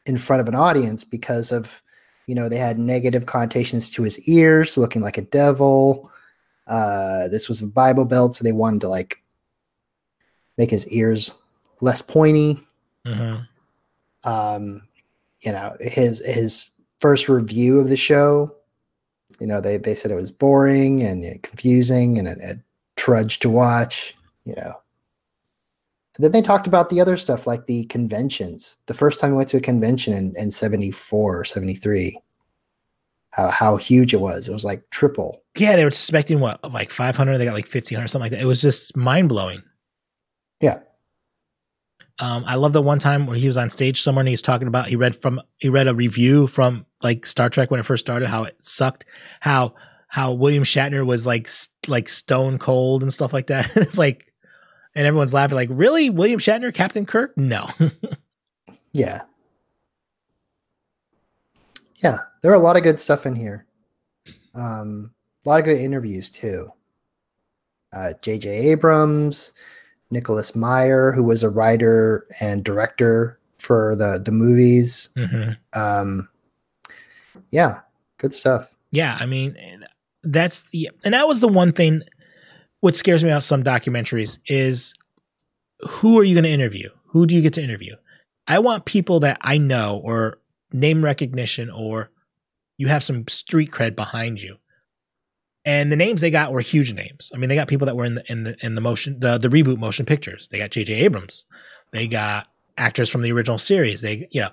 in 0.07 0.17
front 0.19 0.41
of 0.41 0.49
an 0.49 0.55
audience 0.55 1.05
because 1.05 1.53
of 1.53 1.83
you 2.27 2.35
know 2.35 2.49
they 2.49 2.57
had 2.57 2.79
negative 2.79 3.27
connotations 3.27 3.91
to 3.91 4.03
his 4.03 4.21
ears, 4.29 4.77
looking 4.77 5.03
like 5.03 5.19
a 5.19 5.23
devil. 5.23 6.11
Uh, 6.67 7.29
this 7.29 7.49
was 7.49 7.61
a 7.61 7.67
Bible 7.67 8.05
Belt, 8.05 8.35
so 8.35 8.45
they 8.45 8.53
wanted 8.53 8.81
to 8.83 8.89
like 8.89 9.23
make 10.61 10.71
his 10.71 10.87
ears 10.89 11.35
less 11.81 12.03
pointy. 12.03 12.61
Mm-hmm. 13.07 14.29
Um, 14.29 14.83
you 15.41 15.53
know 15.53 15.77
his 15.81 16.21
his 16.25 16.71
first 16.99 17.29
review 17.29 17.81
of 17.81 17.89
the 17.89 17.97
show 17.97 18.51
you 19.41 19.47
know 19.47 19.61
they 19.61 19.79
they 19.79 19.95
said 19.95 20.11
it 20.11 20.17
was 20.17 20.31
boring 20.31 21.03
and 21.03 21.43
confusing 21.43 22.19
and 22.19 22.29
a, 22.29 22.51
a 22.51 22.55
trudge 22.97 23.39
to 23.39 23.49
watch 23.49 24.15
you 24.45 24.55
know 24.57 24.75
and 26.17 26.25
then 26.25 26.33
they 26.33 26.43
talked 26.43 26.67
about 26.67 26.91
the 26.91 27.01
other 27.01 27.17
stuff 27.17 27.47
like 27.47 27.67
the 27.67 27.85
conventions 27.85 28.77
the 28.87 28.95
first 28.95 29.19
time 29.19 29.31
we 29.31 29.39
went 29.39 29.49
to 29.49 29.57
a 29.57 29.63
convention 29.63 30.13
in, 30.13 30.35
in 30.37 30.51
74 30.51 31.41
or 31.41 31.45
73 31.45 32.21
how 33.31 33.49
how 33.49 33.77
huge 33.77 34.13
it 34.13 34.21
was 34.21 34.47
it 34.47 34.53
was 34.53 34.65
like 34.65 34.89
triple 34.91 35.41
Yeah, 35.57 35.75
they 35.75 35.83
were 35.83 35.89
expecting 35.89 36.39
what 36.39 36.63
like 36.73 36.91
500. 36.91 37.37
They 37.37 37.45
got 37.45 37.55
like 37.55 37.65
1500, 37.65 38.07
something 38.09 38.25
like 38.25 38.31
that. 38.31 38.41
It 38.41 38.47
was 38.47 38.63
just 38.63 38.97
mind 38.97 39.29
blowing. 39.29 39.63
Yeah. 40.61 40.81
Um, 42.19 42.45
I 42.47 42.57
love 42.57 42.75
the 42.75 42.83
one 42.83 42.99
time 42.99 43.27
where 43.27 43.37
he 43.37 43.47
was 43.47 43.57
on 43.57 43.71
stage 43.71 44.03
somewhere 44.03 44.21
and 44.21 44.29
he 44.29 44.35
was 44.35 44.43
talking 44.43 44.69
about 44.69 44.89
he 44.89 44.97
read 44.97 45.17
from 45.17 45.41
he 45.57 45.71
read 45.71 45.89
a 45.89 45.95
review 45.95 46.47
from 46.47 46.85
like 47.03 47.25
Star 47.25 47.49
Trek 47.49 47.71
when 47.71 47.81
it 47.81 47.87
first 47.87 48.05
started, 48.05 48.29
how 48.29 48.45
it 48.45 48.63
sucked, 48.63 49.07
how 49.41 49.75
how 50.09 50.33
William 50.33 50.65
Shatner 50.65 51.07
was 51.07 51.27
like 51.27 51.49
like 51.89 52.09
stone 52.09 52.59
cold 52.59 53.03
and 53.03 53.13
stuff 53.13 53.33
like 53.33 53.47
that. 53.47 53.71
it's 53.77 53.97
like, 53.97 54.33
and 54.95 55.07
everyone's 55.07 55.33
laughing 55.33 55.57
like, 55.57 55.71
really, 55.73 56.11
William 56.11 56.41
Shatner, 56.41 56.75
Captain 56.75 57.07
Kirk? 57.07 57.37
No. 57.39 57.67
yeah 58.93 59.23
yeah 61.97 62.19
there 62.43 62.51
are 62.51 62.57
a 62.57 62.61
lot 62.61 62.77
of 62.77 62.83
good 62.83 62.99
stuff 62.99 63.27
in 63.27 63.35
here 63.35 63.67
um 64.55 65.13
a 65.45 65.49
lot 65.49 65.61
of 65.61 65.65
good 65.65 65.79
interviews 65.79 66.29
too 66.31 66.71
uh 67.93 68.13
jj 68.23 68.47
abrams 68.47 69.53
nicholas 70.11 70.55
meyer 70.57 71.13
who 71.13 71.23
was 71.23 71.43
a 71.43 71.49
writer 71.49 72.27
and 72.41 72.65
director 72.65 73.39
for 73.59 73.95
the 73.97 74.21
the 74.25 74.33
movies 74.33 75.11
hmm 75.17 75.51
um 75.73 76.29
yeah 77.51 77.81
good 78.19 78.33
stuff 78.33 78.75
Yeah, 78.91 79.17
I 79.21 79.27
mean, 79.27 79.57
that's 80.25 80.63
the 80.71 80.91
and 81.05 81.15
that 81.15 81.29
was 81.29 81.41
the 81.41 81.49
one 81.49 81.73
thing. 81.73 82.03
What 82.81 82.97
scares 82.97 83.23
me 83.23 83.31
about 83.31 83.45
some 83.45 83.63
documentaries 83.63 84.39
is 84.47 84.95
who 85.89 86.19
are 86.19 86.25
you 86.25 86.35
going 86.35 86.45
to 86.45 86.51
interview? 86.51 86.91
Who 87.07 87.25
do 87.27 87.35
you 87.37 87.43
get 87.43 87.53
to 87.55 87.63
interview? 87.63 87.95
I 88.49 88.59
want 88.59 88.85
people 88.85 89.21
that 89.21 89.39
I 89.43 89.59
know 89.59 90.01
or 90.03 90.39
name 90.73 91.05
recognition 91.05 91.71
or 91.71 92.11
you 92.79 92.89
have 92.89 93.05
some 93.05 93.29
street 93.29 93.71
cred 93.71 93.95
behind 93.95 94.43
you. 94.43 94.57
And 95.65 95.93
the 95.93 95.97
names 95.97 96.21
they 96.23 96.31
got 96.31 96.53
were 96.53 96.61
huge 96.61 96.95
names. 96.95 97.31
I 97.35 97.39
mean, 97.39 97.49
they 97.51 97.55
got 97.55 97.69
people 97.69 97.87
that 97.87 97.97
were 97.97 98.07
in 98.07 98.15
the 98.15 98.33
in 98.33 98.45
the 98.45 98.57
in 98.65 98.75
the 98.75 98.81
motion 98.81 99.21
the 99.21 99.39
the 99.39 99.49
reboot 99.49 99.79
motion 99.79 100.07
pictures. 100.07 100.49
They 100.49 100.59
got 100.59 100.71
J.J. 100.71 100.95
Abrams. 100.95 101.45
They 101.93 102.09
got 102.09 102.49
actors 102.79 103.11
from 103.11 103.23
the 103.23 103.33
original 103.33 103.59
series. 103.59 104.01
They 104.01 104.27
you 104.31 104.43
know, 104.43 104.51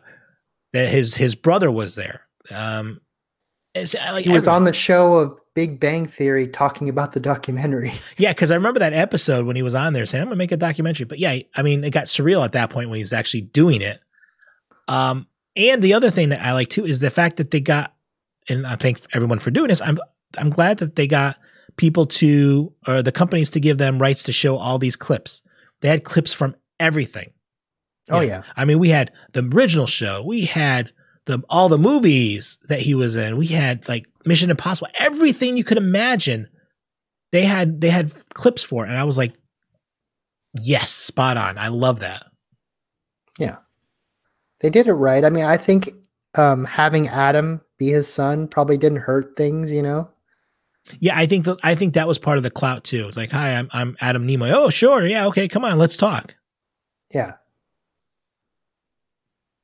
that 0.73 0.89
his 0.89 1.15
his 1.15 1.33
brother 1.33 1.71
was 1.71 1.95
there. 1.95 2.21
Um, 2.51 2.99
it's, 3.73 3.95
uh, 3.95 4.09
like 4.11 4.25
he 4.25 4.31
was 4.31 4.43
everyone. 4.43 4.63
on 4.63 4.63
the 4.65 4.73
show 4.73 5.13
of 5.13 5.37
big 5.55 5.79
bang 5.79 6.05
theory 6.05 6.47
talking 6.47 6.87
about 6.89 7.13
the 7.13 7.19
documentary 7.19 7.91
Yeah, 8.17 8.31
because 8.31 8.51
I 8.51 8.55
remember 8.55 8.79
that 8.79 8.93
episode 8.93 9.45
when 9.45 9.55
he 9.55 9.63
was 9.63 9.75
on 9.75 9.93
there 9.93 10.05
saying, 10.05 10.21
"I'm 10.21 10.27
gonna 10.27 10.35
make 10.35 10.51
a 10.51 10.57
documentary." 10.57 11.05
But 11.05 11.19
yeah, 11.19 11.39
I 11.55 11.61
mean, 11.61 11.83
it 11.85 11.91
got 11.91 12.05
surreal 12.05 12.43
at 12.43 12.51
that 12.51 12.69
point 12.69 12.89
when 12.89 12.97
he's 12.97 13.13
actually 13.13 13.41
doing 13.41 13.81
it. 13.81 14.01
Um, 14.89 15.27
and 15.55 15.81
the 15.81 15.93
other 15.93 16.11
thing 16.11 16.29
that 16.29 16.43
I 16.43 16.51
like 16.51 16.67
too 16.67 16.85
is 16.85 16.99
the 16.99 17.09
fact 17.09 17.37
that 17.37 17.51
they 17.51 17.61
got, 17.61 17.93
and 18.49 18.67
I 18.67 18.75
thank 18.75 18.99
everyone 19.13 19.39
for 19.39 19.51
doing 19.51 19.69
this. 19.69 19.81
I'm 19.81 19.99
I'm 20.37 20.49
glad 20.49 20.77
that 20.79 20.95
they 20.95 21.07
got 21.07 21.37
people 21.75 22.05
to 22.05 22.73
or 22.87 23.01
the 23.01 23.11
companies 23.11 23.49
to 23.51 23.59
give 23.59 23.77
them 23.77 23.99
rights 23.99 24.23
to 24.23 24.31
show 24.31 24.57
all 24.57 24.79
these 24.79 24.95
clips. 24.95 25.41
They 25.81 25.89
had 25.89 26.03
clips 26.03 26.33
from 26.33 26.55
everything. 26.79 27.31
oh 28.11 28.21
Yeah. 28.21 28.27
yeah 28.27 28.43
I 28.55 28.65
mean, 28.65 28.79
we 28.79 28.89
had 28.89 29.11
the 29.33 29.43
original 29.53 29.87
show. 29.87 30.23
We 30.23 30.45
had 30.45 30.91
the 31.25 31.43
all 31.49 31.69
the 31.69 31.77
movies 31.77 32.57
that 32.69 32.81
he 32.81 32.95
was 32.95 33.15
in. 33.15 33.37
We 33.37 33.47
had 33.47 33.87
like 33.87 34.07
Mission 34.25 34.49
Impossible. 34.49 34.89
Everything 34.99 35.57
you 35.57 35.63
could 35.63 35.77
imagine. 35.77 36.49
They 37.31 37.43
had 37.43 37.81
they 37.81 37.89
had 37.89 38.13
clips 38.33 38.63
for 38.63 38.85
it, 38.85 38.89
and 38.89 38.97
I 38.97 39.03
was 39.03 39.17
like, 39.17 39.33
yes, 40.59 40.89
spot 40.89 41.35
on. 41.37 41.57
I 41.57 41.67
love 41.67 41.99
that. 41.99 42.23
Yeah, 43.37 43.57
they 44.59 44.69
did 44.69 44.87
it 44.87 44.93
right 44.93 45.23
i 45.23 45.29
mean 45.29 45.45
i 45.45 45.57
think 45.57 45.89
um 46.35 46.65
having 46.65 47.07
adam 47.07 47.61
be 47.77 47.89
his 47.89 48.11
son 48.11 48.47
probably 48.47 48.77
didn't 48.77 48.99
hurt 48.99 49.35
things 49.35 49.71
you 49.71 49.81
know 49.81 50.09
Yeah, 50.99 51.17
I 51.17 51.25
think 51.25 51.45
that 51.45 51.57
I 51.63 51.75
think 51.75 51.93
that 51.93 52.07
was 52.07 52.17
part 52.17 52.37
of 52.37 52.43
the 52.43 52.51
clout 52.51 52.83
too. 52.83 53.07
It's 53.07 53.17
like, 53.17 53.31
hi, 53.31 53.55
I'm 53.57 53.69
I'm 53.71 53.97
Adam 54.01 54.27
Nimoy. 54.27 54.51
Oh, 54.51 54.69
sure, 54.69 55.05
yeah, 55.05 55.27
okay, 55.27 55.47
come 55.47 55.65
on, 55.65 55.77
let's 55.77 55.97
talk. 55.97 56.35
yeah 57.11 57.33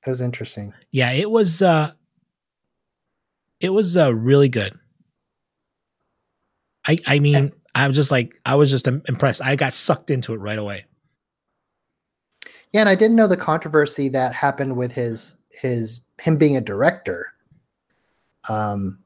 it 0.06 0.10
was 0.10 0.22
interesting 0.22 0.74
Yeah, 0.92 1.12
it 1.12 1.30
was 1.30 1.62
uh 1.62 1.92
it 3.60 3.70
was 3.70 3.96
uh 3.96 4.14
really 4.14 4.50
good. 4.50 4.78
I 6.86 6.98
I 7.08 7.20
mean, 7.20 7.54
I 7.74 7.88
was 7.88 7.96
just 7.96 8.12
like 8.12 8.34
I 8.46 8.56
was 8.56 8.70
just 8.70 8.88
impressed. 8.88 9.42
I 9.44 9.56
got 9.56 9.74
sucked 9.74 10.12
into 10.12 10.34
it 10.34 10.38
right 10.38 10.58
away. 10.60 10.86
Yeah, 12.72 12.82
and 12.82 12.90
I 12.90 12.96
didn't 12.96 13.16
know 13.16 13.28
the 13.28 13.38
controversy 13.38 14.10
that 14.10 14.34
happened 14.34 14.76
with 14.76 14.92
his 14.92 15.36
his 15.50 16.02
him 16.20 16.38
being 16.38 16.58
a 16.58 16.62
director. 16.62 17.28
Um, 18.50 19.03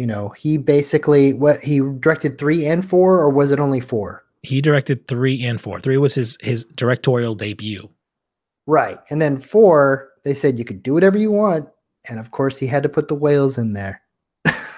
you 0.00 0.06
know, 0.06 0.30
he 0.30 0.56
basically 0.56 1.34
what 1.34 1.60
he 1.60 1.80
directed 1.80 2.38
three 2.38 2.64
and 2.64 2.88
four, 2.88 3.18
or 3.20 3.28
was 3.28 3.50
it 3.52 3.60
only 3.60 3.80
four? 3.80 4.24
He 4.42 4.62
directed 4.62 5.06
3 5.06 5.44
and 5.44 5.60
4. 5.60 5.80
3 5.80 5.98
was 5.98 6.14
his 6.14 6.38
his 6.40 6.64
directorial 6.64 7.34
debut. 7.34 7.90
Right, 8.66 8.98
and 9.10 9.20
then 9.20 9.38
four, 9.38 10.08
they 10.24 10.32
said 10.32 10.58
you 10.58 10.64
could 10.64 10.82
do 10.82 10.94
whatever 10.94 11.18
you 11.18 11.30
want, 11.30 11.68
and 12.08 12.18
of 12.18 12.30
course 12.30 12.56
he 12.58 12.66
had 12.66 12.82
to 12.84 12.88
put 12.88 13.08
the 13.08 13.14
whales 13.14 13.58
in 13.58 13.74
there. 13.74 14.00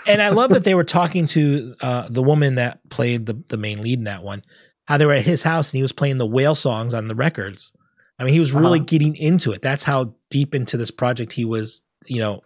and 0.08 0.20
I 0.20 0.30
love 0.30 0.50
that 0.50 0.64
they 0.68 0.74
were 0.74 0.82
talking 0.82 1.26
to 1.26 1.76
uh, 1.80 2.08
the 2.11 2.24
woman 2.24 2.56
that 2.56 2.80
played 2.90 3.26
the, 3.26 3.40
the 3.50 3.56
main 3.56 3.80
lead 3.80 3.98
in 4.00 4.04
that 4.04 4.24
one. 4.24 4.42
How 4.87 4.98
they 4.98 5.06
were 5.06 5.12
at 5.14 5.22
his 5.22 5.44
house 5.44 5.70
and 5.70 5.78
he 5.78 5.82
was 5.82 5.92
playing 5.92 6.18
the 6.18 6.26
whale 6.26 6.56
songs 6.56 6.92
on 6.92 7.06
the 7.06 7.14
records. 7.14 7.72
I 8.18 8.24
mean, 8.24 8.35
he 8.35 8.40
was 8.40 8.52
really 8.52 8.80
Uh-huh. 8.80 8.87
getting 8.88 9.14
into 9.14 9.52
it. 9.52 9.62
That's 9.62 9.85
how 9.85 10.16
deep 10.28 10.56
into 10.56 10.76
this 10.76 10.90
project 10.90 11.32
he 11.35 11.44
was, 11.44 11.82
you 12.06 12.18
know, 12.18 12.42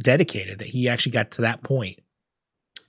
dedicated 0.00 0.60
that 0.60 0.68
he 0.68 0.88
actually 0.88 1.12
got 1.12 1.30
to 1.32 1.42
that 1.42 1.62
point. 1.62 1.98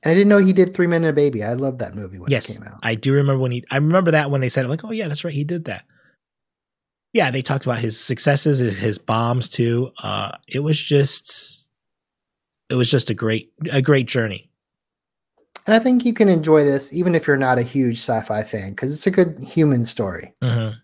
And 0.05 0.11
I 0.11 0.13
didn't 0.13 0.29
know 0.29 0.37
he 0.37 0.53
did 0.53 0.75
Three 0.75 0.85
Men 0.85 1.03
and 1.03 1.09
a 1.09 1.13
Baby. 1.13 1.43
I 1.43 1.53
love 1.53 1.79
that 1.79 1.95
movie 1.95 2.19
when 2.19 2.29
yes, 2.29 2.47
it 2.47 2.59
came 2.59 2.67
out. 2.67 2.79
I 2.83 2.93
do 2.93 3.11
remember 3.11 3.41
when 3.41 3.51
he. 3.51 3.63
I 3.71 3.77
remember 3.77 4.11
that 4.11 4.29
when 4.29 4.39
they 4.39 4.49
said, 4.49 4.63
it, 4.63 4.67
like, 4.67 4.85
oh 4.85 4.91
yeah, 4.91 5.07
that's 5.07 5.25
right, 5.25 5.33
he 5.33 5.43
did 5.43 5.65
that. 5.65 5.83
Yeah, 7.11 7.31
they 7.31 7.41
talked 7.41 7.65
about 7.65 7.79
his 7.79 7.99
successes, 7.99 8.59
his, 8.59 8.77
his 8.77 8.97
bombs 8.99 9.49
too. 9.49 9.91
Uh, 10.03 10.31
it 10.47 10.59
was 10.59 10.79
just, 10.79 11.69
it 12.69 12.75
was 12.75 12.91
just 12.91 13.09
a 13.09 13.13
great, 13.13 13.51
a 13.71 13.81
great 13.81 14.05
journey. 14.05 14.51
And 15.65 15.73
I 15.73 15.79
think 15.79 16.05
you 16.05 16.13
can 16.13 16.29
enjoy 16.29 16.63
this 16.65 16.93
even 16.93 17.15
if 17.15 17.25
you're 17.25 17.37
not 17.37 17.57
a 17.57 17.63
huge 17.63 17.97
sci-fi 17.97 18.43
fan 18.43 18.71
because 18.71 18.93
it's 18.93 19.07
a 19.07 19.11
good 19.11 19.39
human 19.39 19.85
story. 19.85 20.33
Mhm. 20.43 20.75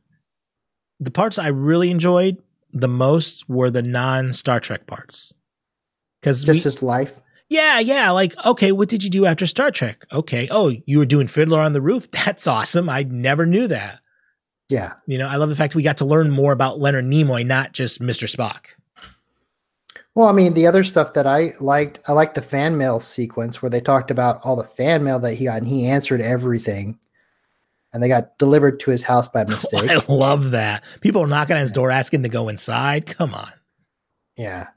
The 0.99 1.12
parts 1.12 1.38
I 1.38 1.47
really 1.47 1.91
enjoyed 1.91 2.38
the 2.71 2.88
most 2.88 3.47
were 3.49 3.69
the 3.69 3.84
non 3.84 4.34
Star 4.34 4.60
Trek 4.60 4.88
parts. 4.88 5.34
Because 6.21 6.43
Just 6.43 6.63
his 6.63 6.81
life. 6.81 7.21
Yeah, 7.51 7.79
yeah. 7.79 8.11
Like, 8.11 8.33
okay, 8.45 8.71
what 8.71 8.87
did 8.87 9.03
you 9.03 9.09
do 9.09 9.25
after 9.25 9.45
Star 9.45 9.71
Trek? 9.71 10.05
Okay. 10.13 10.47
Oh, 10.49 10.73
you 10.85 10.99
were 10.99 11.05
doing 11.05 11.27
Fiddler 11.27 11.59
on 11.59 11.73
the 11.73 11.81
Roof? 11.81 12.09
That's 12.11 12.47
awesome. 12.47 12.89
I 12.89 13.03
never 13.03 13.45
knew 13.45 13.67
that. 13.67 13.99
Yeah. 14.69 14.93
You 15.05 15.17
know, 15.17 15.27
I 15.27 15.35
love 15.35 15.49
the 15.49 15.55
fact 15.57 15.75
we 15.75 15.83
got 15.83 15.97
to 15.97 16.05
learn 16.05 16.31
more 16.31 16.53
about 16.53 16.79
Leonard 16.79 17.03
Nimoy, 17.03 17.45
not 17.45 17.73
just 17.73 18.01
Mr. 18.01 18.33
Spock. 18.33 18.67
Well, 20.15 20.27
I 20.27 20.31
mean, 20.31 20.53
the 20.53 20.65
other 20.65 20.85
stuff 20.85 21.11
that 21.11 21.27
I 21.27 21.51
liked, 21.59 21.99
I 22.07 22.13
liked 22.13 22.35
the 22.35 22.41
fan 22.41 22.77
mail 22.77 23.01
sequence 23.01 23.61
where 23.61 23.69
they 23.69 23.81
talked 23.81 24.11
about 24.11 24.39
all 24.45 24.55
the 24.55 24.63
fan 24.63 25.03
mail 25.03 25.19
that 25.19 25.33
he 25.33 25.43
got 25.43 25.57
and 25.57 25.67
he 25.67 25.87
answered 25.87 26.21
everything. 26.21 26.99
And 27.91 28.01
they 28.01 28.07
got 28.07 28.37
delivered 28.37 28.79
to 28.79 28.91
his 28.91 29.03
house 29.03 29.27
by 29.27 29.43
mistake. 29.47 29.91
I 29.91 30.01
love 30.07 30.51
that. 30.51 30.85
People 31.01 31.21
are 31.21 31.27
knocking 31.27 31.57
on 31.57 31.61
his 31.61 31.73
door 31.73 31.91
asking 31.91 32.23
to 32.23 32.29
go 32.29 32.47
inside. 32.47 33.07
Come 33.07 33.33
on. 33.33 33.51
Yeah. 34.37 34.69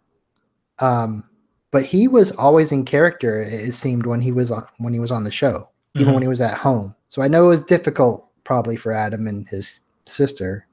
Um, 0.80 1.30
but 1.74 1.84
he 1.84 2.06
was 2.06 2.30
always 2.30 2.70
in 2.70 2.84
character, 2.84 3.42
it 3.42 3.72
seemed, 3.74 4.06
when 4.06 4.20
he 4.20 4.30
was 4.30 4.52
on 4.52 4.64
when 4.78 4.92
he 4.94 5.00
was 5.00 5.10
on 5.10 5.24
the 5.24 5.30
show, 5.32 5.68
even 5.96 6.10
Mhm. 6.10 6.14
when 6.14 6.22
he 6.22 6.28
was 6.28 6.40
at 6.40 6.54
home. 6.54 6.94
So 7.08 7.20
I 7.20 7.26
know 7.26 7.46
it 7.46 7.48
was 7.48 7.62
difficult 7.62 8.28
probably 8.44 8.76
for 8.76 8.92
Adam 8.92 9.26
and 9.26 9.48
his 9.48 9.80
sister. 10.04 10.66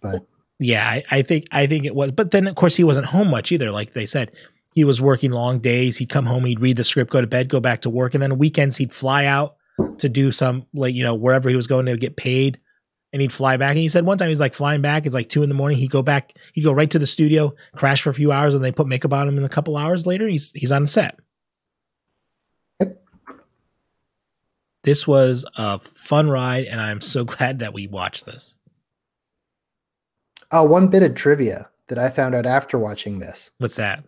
But 0.00 0.24
Yeah, 0.58 0.88
I, 0.88 1.04
I 1.10 1.22
think 1.22 1.44
I 1.52 1.66
think 1.66 1.84
it 1.84 1.94
was. 1.94 2.12
But 2.12 2.30
then 2.30 2.46
of 2.46 2.54
course 2.54 2.76
he 2.76 2.84
wasn't 2.84 3.06
home 3.08 3.28
much 3.28 3.52
either. 3.52 3.70
Like 3.70 3.92
they 3.92 4.06
said, 4.06 4.32
he 4.72 4.84
was 4.84 5.02
working 5.02 5.32
long 5.32 5.58
days. 5.58 5.98
He'd 5.98 6.08
come 6.08 6.24
home, 6.26 6.44
he'd 6.46 6.60
read 6.60 6.78
the 6.78 6.84
script, 6.84 7.10
go 7.10 7.20
to 7.20 7.26
bed, 7.26 7.50
go 7.50 7.60
back 7.60 7.82
to 7.82 7.90
work, 7.90 8.14
and 8.14 8.22
then 8.22 8.38
weekends 8.38 8.78
he'd 8.78 8.92
fly 8.94 9.26
out 9.26 9.56
to 9.98 10.08
do 10.08 10.32
some 10.32 10.64
like 10.72 10.94
you 10.94 11.04
know 11.04 11.14
wherever 11.14 11.48
he 11.50 11.56
was 11.56 11.66
going 11.66 11.84
to 11.86 11.96
get 11.98 12.16
paid, 12.16 12.58
and 13.12 13.22
he'd 13.22 13.32
fly 13.32 13.56
back. 13.56 13.70
And 13.70 13.78
he 13.78 13.88
said 13.88 14.04
one 14.04 14.18
time 14.18 14.28
he's 14.28 14.40
like 14.40 14.54
flying 14.54 14.82
back. 14.82 15.06
It's 15.06 15.14
like 15.14 15.28
two 15.28 15.42
in 15.42 15.48
the 15.48 15.54
morning. 15.54 15.78
He'd 15.78 15.90
go 15.90 16.02
back. 16.02 16.34
He'd 16.52 16.64
go 16.64 16.72
right 16.72 16.90
to 16.90 16.98
the 16.98 17.06
studio, 17.06 17.54
crash 17.76 18.02
for 18.02 18.10
a 18.10 18.14
few 18.14 18.32
hours, 18.32 18.54
and 18.54 18.62
they 18.64 18.72
put 18.72 18.86
makeup 18.86 19.12
on 19.12 19.28
him. 19.28 19.36
And 19.36 19.46
a 19.46 19.50
couple 19.50 19.76
hours 19.76 20.06
later, 20.06 20.28
he's 20.28 20.52
he's 20.52 20.72
on 20.72 20.86
set. 20.86 21.18
Yep. 22.80 23.02
This 24.84 25.06
was 25.06 25.44
a 25.56 25.78
fun 25.78 26.28
ride, 26.28 26.66
and 26.66 26.80
I'm 26.80 27.00
so 27.00 27.24
glad 27.24 27.60
that 27.60 27.72
we 27.72 27.86
watched 27.86 28.26
this. 28.26 28.58
oh, 30.52 30.64
one 30.64 30.88
bit 30.88 31.02
of 31.02 31.14
trivia 31.14 31.68
that 31.88 31.98
I 31.98 32.10
found 32.10 32.34
out 32.34 32.46
after 32.46 32.78
watching 32.78 33.18
this. 33.18 33.50
What's 33.58 33.76
that? 33.76 34.04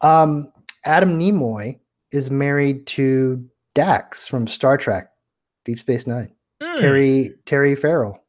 Um, 0.00 0.50
Adam 0.84 1.18
Nimoy 1.18 1.78
is 2.12 2.30
married 2.30 2.86
to 2.86 3.46
Dax 3.74 4.26
from 4.26 4.46
Star 4.46 4.78
Trek, 4.78 5.10
Deep 5.64 5.78
Space 5.78 6.06
Nine. 6.06 6.30
Hmm, 6.62 6.80
Terry 6.80 7.34
Terry 7.46 7.74
Farrell. 7.74 8.24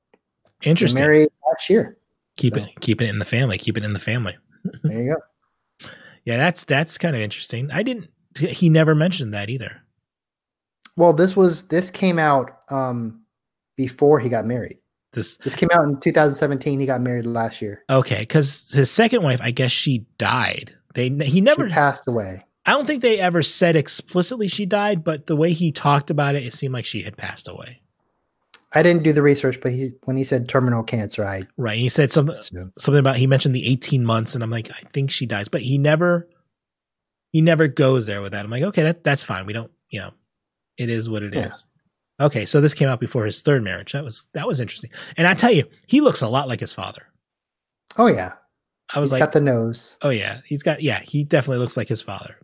Interesting. 0.64 1.02
married 1.02 1.30
last 1.48 1.70
year. 1.70 1.98
keep 2.38 2.56
so. 2.56 2.62
it 2.62 2.70
keep 2.82 3.02
it 3.02 3.10
in 3.10 3.20
the 3.20 3.26
family. 3.26 3.58
Keep 3.58 3.78
it 3.78 3.84
in 3.84 3.94
the 3.94 4.00
family. 4.00 4.38
There 4.84 5.02
you 5.02 5.16
go. 5.16 5.88
Yeah, 6.26 6.38
that's 6.38 6.66
that's 6.66 6.98
kind 6.98 7.16
of 7.16 7.22
interesting. 7.22 7.72
I 7.72 7.82
didn't. 7.82 8.10
He 8.38 8.70
never 8.70 8.94
mentioned 8.94 9.34
that 9.34 9.50
either. 9.50 9.82
Well, 10.98 11.14
this 11.14 11.36
was 11.36 11.70
this 11.70 11.90
came 11.90 12.20
out 12.20 12.60
um 12.70 13.22
before 13.78 14.20
he 14.20 14.28
got 14.28 14.46
married. 14.46 14.80
This 15.14 15.38
This 15.38 15.56
came 15.56 15.70
out 15.74 15.86
in 15.86 16.00
2017. 16.00 16.80
He 16.80 16.86
got 16.86 17.02
married 17.02 17.26
last 17.26 17.62
year. 17.62 17.84
okay 17.90 18.20
because 18.20 18.70
his 18.72 18.92
second 18.92 19.24
wife, 19.24 19.40
I 19.42 19.52
guess 19.52 19.72
she 19.72 20.06
died. 20.18 20.76
They 20.94 21.10
he 21.10 21.40
never. 21.42 21.68
she 21.70 21.74
passed 21.74 22.04
away. 22.06 22.46
I 22.66 22.72
don't 22.72 22.86
think 22.86 23.02
they 23.02 23.18
ever 23.20 23.42
said 23.42 23.76
explicitly 23.76 24.48
she 24.48 24.66
died, 24.66 25.04
but 25.04 25.26
the 25.26 25.36
way 25.36 25.54
he 25.54 25.72
talked 25.72 26.10
about 26.10 26.36
it, 26.36 26.44
it 26.44 26.54
seemed 26.54 26.74
like 26.74 26.86
she 26.86 27.02
had 27.02 27.18
passed 27.18 27.48
away. 27.48 27.82
I 28.72 28.84
didn't 28.84 29.04
do 29.04 29.14
the 29.14 29.24
research, 29.24 29.60
but 29.62 29.72
he 29.72 29.92
when 30.04 30.16
he 30.16 30.24
said 30.24 30.48
terminal 30.48 30.84
cancer, 30.84 31.26
I 31.26 31.48
Right? 31.58 31.80
He 31.80 31.90
said 31.90 32.12
something 32.12 32.36
assumed. 32.36 32.72
something 32.78 33.00
about 33.00 33.18
he 33.18 33.26
mentioned 33.26 33.56
the 33.56 33.68
18 33.68 34.06
months, 34.06 34.36
and 34.36 34.44
I'm 34.44 34.52
like, 34.52 34.70
I 34.70 34.82
think 34.94 35.10
she 35.10 35.26
dies, 35.26 35.48
but 35.48 35.62
he 35.62 35.78
never 35.78 36.30
he 37.32 37.42
never 37.42 37.68
goes 37.68 38.06
there 38.06 38.22
with 38.22 38.32
that. 38.34 38.46
I'm 38.46 38.52
like, 38.52 38.64
okay, 38.64 38.84
that 38.84 39.04
that's 39.04 39.24
fine. 39.24 39.46
We 39.46 39.54
don't, 39.54 39.72
you 39.90 40.00
know, 40.00 40.12
it 40.78 40.90
is 40.90 41.10
what 41.10 41.24
it 41.24 41.34
is. 41.34 41.68
Yeah. 42.20 42.26
Okay, 42.26 42.46
so 42.46 42.60
this 42.60 42.74
came 42.74 42.90
out 42.90 43.00
before 43.00 43.26
his 43.26 43.42
third 43.42 43.64
marriage. 43.64 43.94
That 43.94 44.04
was 44.04 44.28
that 44.34 44.48
was 44.48 44.60
interesting. 44.60 44.92
And 45.18 45.26
I 45.26 45.34
tell 45.34 45.52
you, 45.52 45.64
he 45.88 46.02
looks 46.02 46.22
a 46.22 46.28
lot 46.28 46.48
like 46.48 46.60
his 46.60 46.74
father. 46.74 47.04
Oh 47.98 48.08
yeah, 48.08 48.34
I 48.94 49.00
was 49.00 49.10
he's 49.10 49.14
like, 49.14 49.22
got 49.22 49.32
the 49.32 49.42
nose. 49.42 49.98
oh 50.02 50.10
yeah, 50.10 50.42
he's 50.46 50.62
got 50.62 50.82
yeah, 50.82 51.00
he 51.00 51.24
definitely 51.24 51.60
looks 51.60 51.78
like 51.78 51.88
his 51.88 52.02
father. 52.02 52.36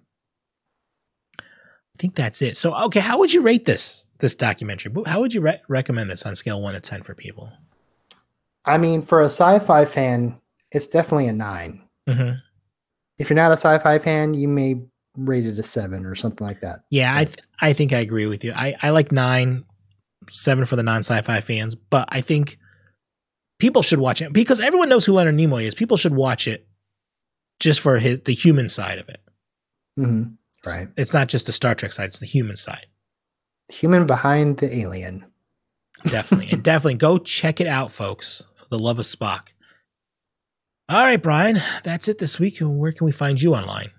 I 1.39 1.97
think 1.99 2.15
that's 2.15 2.41
it. 2.41 2.57
So 2.57 2.75
okay, 2.85 2.99
how 2.99 3.19
would 3.19 3.33
you 3.33 3.41
rate 3.41 3.65
this 3.65 4.05
this 4.19 4.36
documentary? 4.36 4.91
How 5.06 5.19
would 5.21 5.34
you 5.34 5.41
re- 5.41 5.62
recommend 5.67 6.10
this 6.10 6.25
on 6.25 6.36
scale 6.36 6.62
one 6.62 6.73
to 6.73 6.80
ten 6.80 7.04
for 7.04 7.13
people? 7.15 7.51
I 8.65 8.78
mean, 8.78 9.01
for 9.01 9.21
a 9.21 9.25
sci-fi 9.25 9.86
fan, 9.86 10.39
it's 10.71 10.88
definitely 10.88 11.28
a 11.28 11.34
nine. 11.34 11.88
Mm-hmm. 12.10 12.38
If 13.19 13.30
you're 13.30 13.36
not 13.38 13.51
a 13.51 13.58
sci-fi 13.58 13.99
fan, 13.99 14.34
you 14.34 14.47
may 14.47 14.75
rate 15.17 15.45
it 15.45 15.58
a 15.58 15.63
seven 15.63 16.06
or 16.06 16.15
something 16.15 16.45
like 16.45 16.62
that. 16.62 16.80
Yeah, 16.89 17.15
I 17.15 17.25
th- 17.25 17.38
I 17.62 17.73
think 17.73 17.93
I 17.93 17.99
agree 17.99 18.25
with 18.25 18.43
you. 18.43 18.51
I 18.54 18.75
I 18.82 18.89
like 18.89 19.12
nine, 19.12 19.63
seven 20.30 20.65
for 20.65 20.75
the 20.75 20.84
non 20.84 20.99
sci-fi 20.99 21.41
fans, 21.41 21.75
but 21.75 22.08
I 22.10 22.21
think 22.21 22.58
people 23.60 23.82
should 23.82 23.99
watch 23.99 24.21
it 24.21 24.34
because 24.34 24.60
everyone 24.60 24.89
knows 24.89 25.06
who 25.06 25.13
Leonard 25.13 25.36
Nimoy 25.36 25.63
is. 25.63 25.75
People 25.75 25.95
should 25.97 26.13
watch 26.15 26.47
it 26.47 26.67
just 27.60 27.80
for 27.80 27.99
his 27.99 28.21
the 28.21 28.34
human 28.34 28.67
side 28.67 28.97
of 28.99 29.08
it. 29.10 29.21
hmm 29.95 30.21
It's- 30.63 30.78
Right. 30.78 30.88
It's 30.97 31.13
not 31.13 31.28
just 31.28 31.45
the 31.45 31.51
Star 31.51 31.75
Trek 31.75 31.91
side; 31.91 32.06
it's 32.06 32.17
the 32.19 32.25
human 32.25 32.56
side. 32.56 32.88
Human 33.69 34.06
behind 34.06 34.58
the 34.58 34.73
alien. 34.75 35.25
Definitely, 36.04 36.49
and 36.51 36.63
definitely 36.63 36.95
go 36.95 37.17
check 37.17 37.60
it 37.60 37.67
out, 37.67 37.91
folks. 37.91 38.43
For 38.56 38.65
the 38.69 38.80
love 38.80 38.99
of 38.99 39.06
Spock. 39.06 39.49
All 40.88 40.99
right, 40.99 41.21
Bryan, 41.21 41.58
that's 41.84 42.08
it 42.08 42.19
this 42.19 42.39
week. 42.39 42.60
Where 42.60 42.91
can 42.91 43.06
we 43.06 43.12
find 43.12 43.41
you 43.41 43.56
online? 43.56 43.89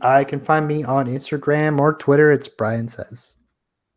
I 0.00 0.24
can 0.24 0.40
find 0.40 0.66
me 0.66 0.84
on 0.84 1.06
Instagram 1.06 1.78
or 1.80 1.94
Twitter. 1.94 2.30
It's 2.30 2.48
Bryan 2.48 2.88
says. 2.88 3.36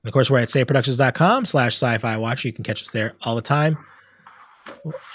And 0.04 0.10
of 0.10 0.14
course, 0.14 0.30
we're 0.30 0.40
at 0.40 0.50
sayitproductions.com 0.50 1.46
slash 1.46 1.74
sci-fi 1.74 2.18
watch. 2.18 2.46
You 2.46 2.54
can 2.54 2.64
catch 2.64 2.82
us 2.82 2.92
there 2.92 3.16
all 3.22 3.36
the 3.36 3.42
time. 3.42 3.78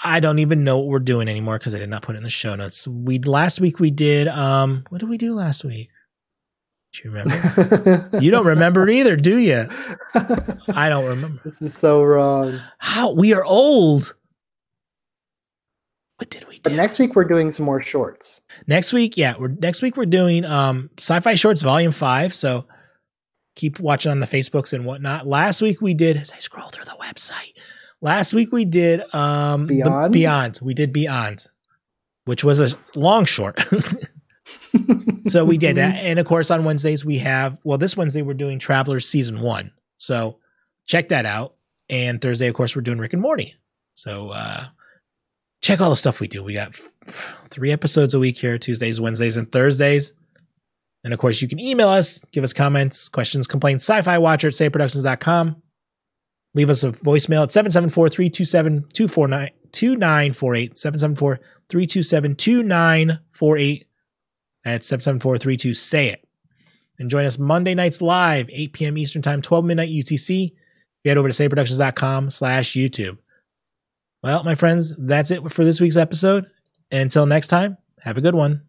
I 0.03 0.19
don't 0.19 0.39
even 0.39 0.63
know 0.63 0.77
what 0.77 0.87
we're 0.87 0.99
doing 0.99 1.27
anymore 1.27 1.57
because 1.57 1.75
I 1.75 1.79
did 1.79 1.89
not 1.89 2.01
put 2.01 2.15
it 2.15 2.17
in 2.17 2.23
the 2.23 2.29
show 2.29 2.55
notes. 2.55 2.87
We 2.87 3.19
last 3.19 3.59
week 3.61 3.79
we 3.79 3.91
did 3.91 4.27
um 4.27 4.85
what 4.89 4.99
did 4.99 5.09
we 5.09 5.17
do 5.17 5.33
last 5.33 5.63
week? 5.63 5.89
Do 6.93 7.01
you 7.05 7.11
remember? 7.11 8.09
you 8.19 8.31
don't 8.31 8.45
remember 8.45 8.87
it 8.87 8.93
either, 8.93 9.15
do 9.15 9.37
you? 9.37 9.67
I 10.13 10.89
don't 10.89 11.05
remember. 11.05 11.41
This 11.45 11.61
is 11.61 11.73
so 11.77 12.03
wrong. 12.03 12.59
How 12.79 13.11
we 13.13 13.33
are 13.33 13.43
old. 13.43 14.13
What 16.17 16.29
did 16.29 16.47
we 16.49 16.59
But 16.61 16.71
do? 16.71 16.75
next 16.75 16.99
week 16.99 17.15
we're 17.15 17.23
doing 17.23 17.51
some 17.51 17.65
more 17.65 17.81
shorts. 17.81 18.41
Next 18.67 18.93
week, 18.93 19.17
yeah, 19.17 19.35
we're 19.39 19.47
next 19.47 19.81
week 19.81 19.97
we're 19.97 20.05
doing 20.05 20.45
um 20.45 20.89
sci-fi 20.99 21.35
shorts 21.35 21.61
volume 21.61 21.91
five. 21.93 22.33
So 22.33 22.67
keep 23.55 23.79
watching 23.79 24.11
on 24.11 24.19
the 24.19 24.27
Facebooks 24.27 24.73
and 24.73 24.85
whatnot. 24.85 25.25
Last 25.25 25.61
week 25.61 25.81
we 25.81 25.93
did 25.93 26.17
as 26.17 26.31
I 26.31 26.37
scroll 26.39 26.69
through 26.69 26.85
the 26.85 26.97
website. 27.01 27.53
Last 28.01 28.33
week 28.33 28.51
we 28.51 28.65
did 28.65 29.01
um 29.15 29.65
Beyond? 29.65 30.13
Beyond. 30.13 30.59
We 30.61 30.73
did 30.73 30.91
Beyond, 30.93 31.47
which 32.25 32.43
was 32.43 32.59
a 32.59 32.77
long 32.95 33.25
short. 33.25 33.63
so 35.27 35.45
we 35.45 35.57
did 35.57 35.77
that. 35.77 35.95
And 35.95 36.19
of 36.19 36.25
course 36.25 36.51
on 36.51 36.63
Wednesdays 36.63 37.03
we 37.05 37.17
have 37.19 37.59
well, 37.63 37.77
this 37.77 37.97
Wednesday 37.97 38.21
we're 38.21 38.33
doing 38.33 38.59
Travelers 38.59 39.07
season 39.07 39.41
one. 39.41 39.71
So 39.97 40.39
check 40.87 41.09
that 41.09 41.25
out. 41.25 41.55
And 41.89 42.21
Thursday, 42.21 42.47
of 42.47 42.53
course, 42.53 42.75
we're 42.75 42.81
doing 42.81 42.99
Rick 42.99 43.13
and 43.13 43.21
Morty. 43.21 43.55
So 43.95 44.29
uh 44.29 44.65
check 45.61 45.81
all 45.81 45.89
the 45.89 45.95
stuff 45.95 46.19
we 46.19 46.27
do. 46.27 46.43
We 46.43 46.53
got 46.53 46.69
f- 46.69 46.89
f- 47.07 47.35
three 47.49 47.71
episodes 47.71 48.13
a 48.13 48.19
week 48.19 48.37
here 48.37 48.57
Tuesdays, 48.57 48.99
Wednesdays, 48.99 49.37
and 49.37 49.51
Thursdays. 49.51 50.13
And 51.03 51.13
of 51.13 51.19
course, 51.19 51.41
you 51.41 51.47
can 51.47 51.59
email 51.59 51.89
us, 51.89 52.19
give 52.31 52.43
us 52.43 52.53
comments, 52.53 53.09
questions, 53.09 53.47
complaints, 53.47 53.83
sci 53.83 54.01
fi 54.03 54.17
watcher 54.17 54.47
at 54.47 54.53
sayitproductions.com. 54.53 55.61
Leave 56.53 56.69
us 56.69 56.83
a 56.83 56.91
voicemail 56.91 57.43
at 57.43 57.51
774 57.51 58.09
327 58.09 58.85
2948. 58.93 60.77
774 60.77 61.39
327 61.69 62.35
2948. 62.35 63.87
That's 64.63 64.87
774 64.87 65.37
32 65.37 65.73
Say 65.73 66.07
It. 66.09 66.27
And 66.99 67.09
join 67.09 67.25
us 67.25 67.39
Monday 67.39 67.73
nights 67.73 68.01
live, 68.01 68.47
8 68.51 68.73
p.m. 68.73 68.97
Eastern 68.97 69.21
Time, 69.21 69.41
12 69.41 69.65
midnight 69.65 69.89
UTC. 69.89 70.53
Head 71.03 71.17
over 71.17 71.29
to 71.29 71.33
sayitproductions.com 71.33 72.29
slash 72.29 72.73
YouTube. 72.73 73.17
Well, 74.21 74.43
my 74.43 74.53
friends, 74.53 74.95
that's 74.97 75.31
it 75.31 75.51
for 75.51 75.65
this 75.65 75.81
week's 75.81 75.97
episode. 75.97 76.45
Until 76.91 77.25
next 77.25 77.47
time, 77.47 77.77
have 78.01 78.17
a 78.17 78.21
good 78.21 78.35
one. 78.35 78.61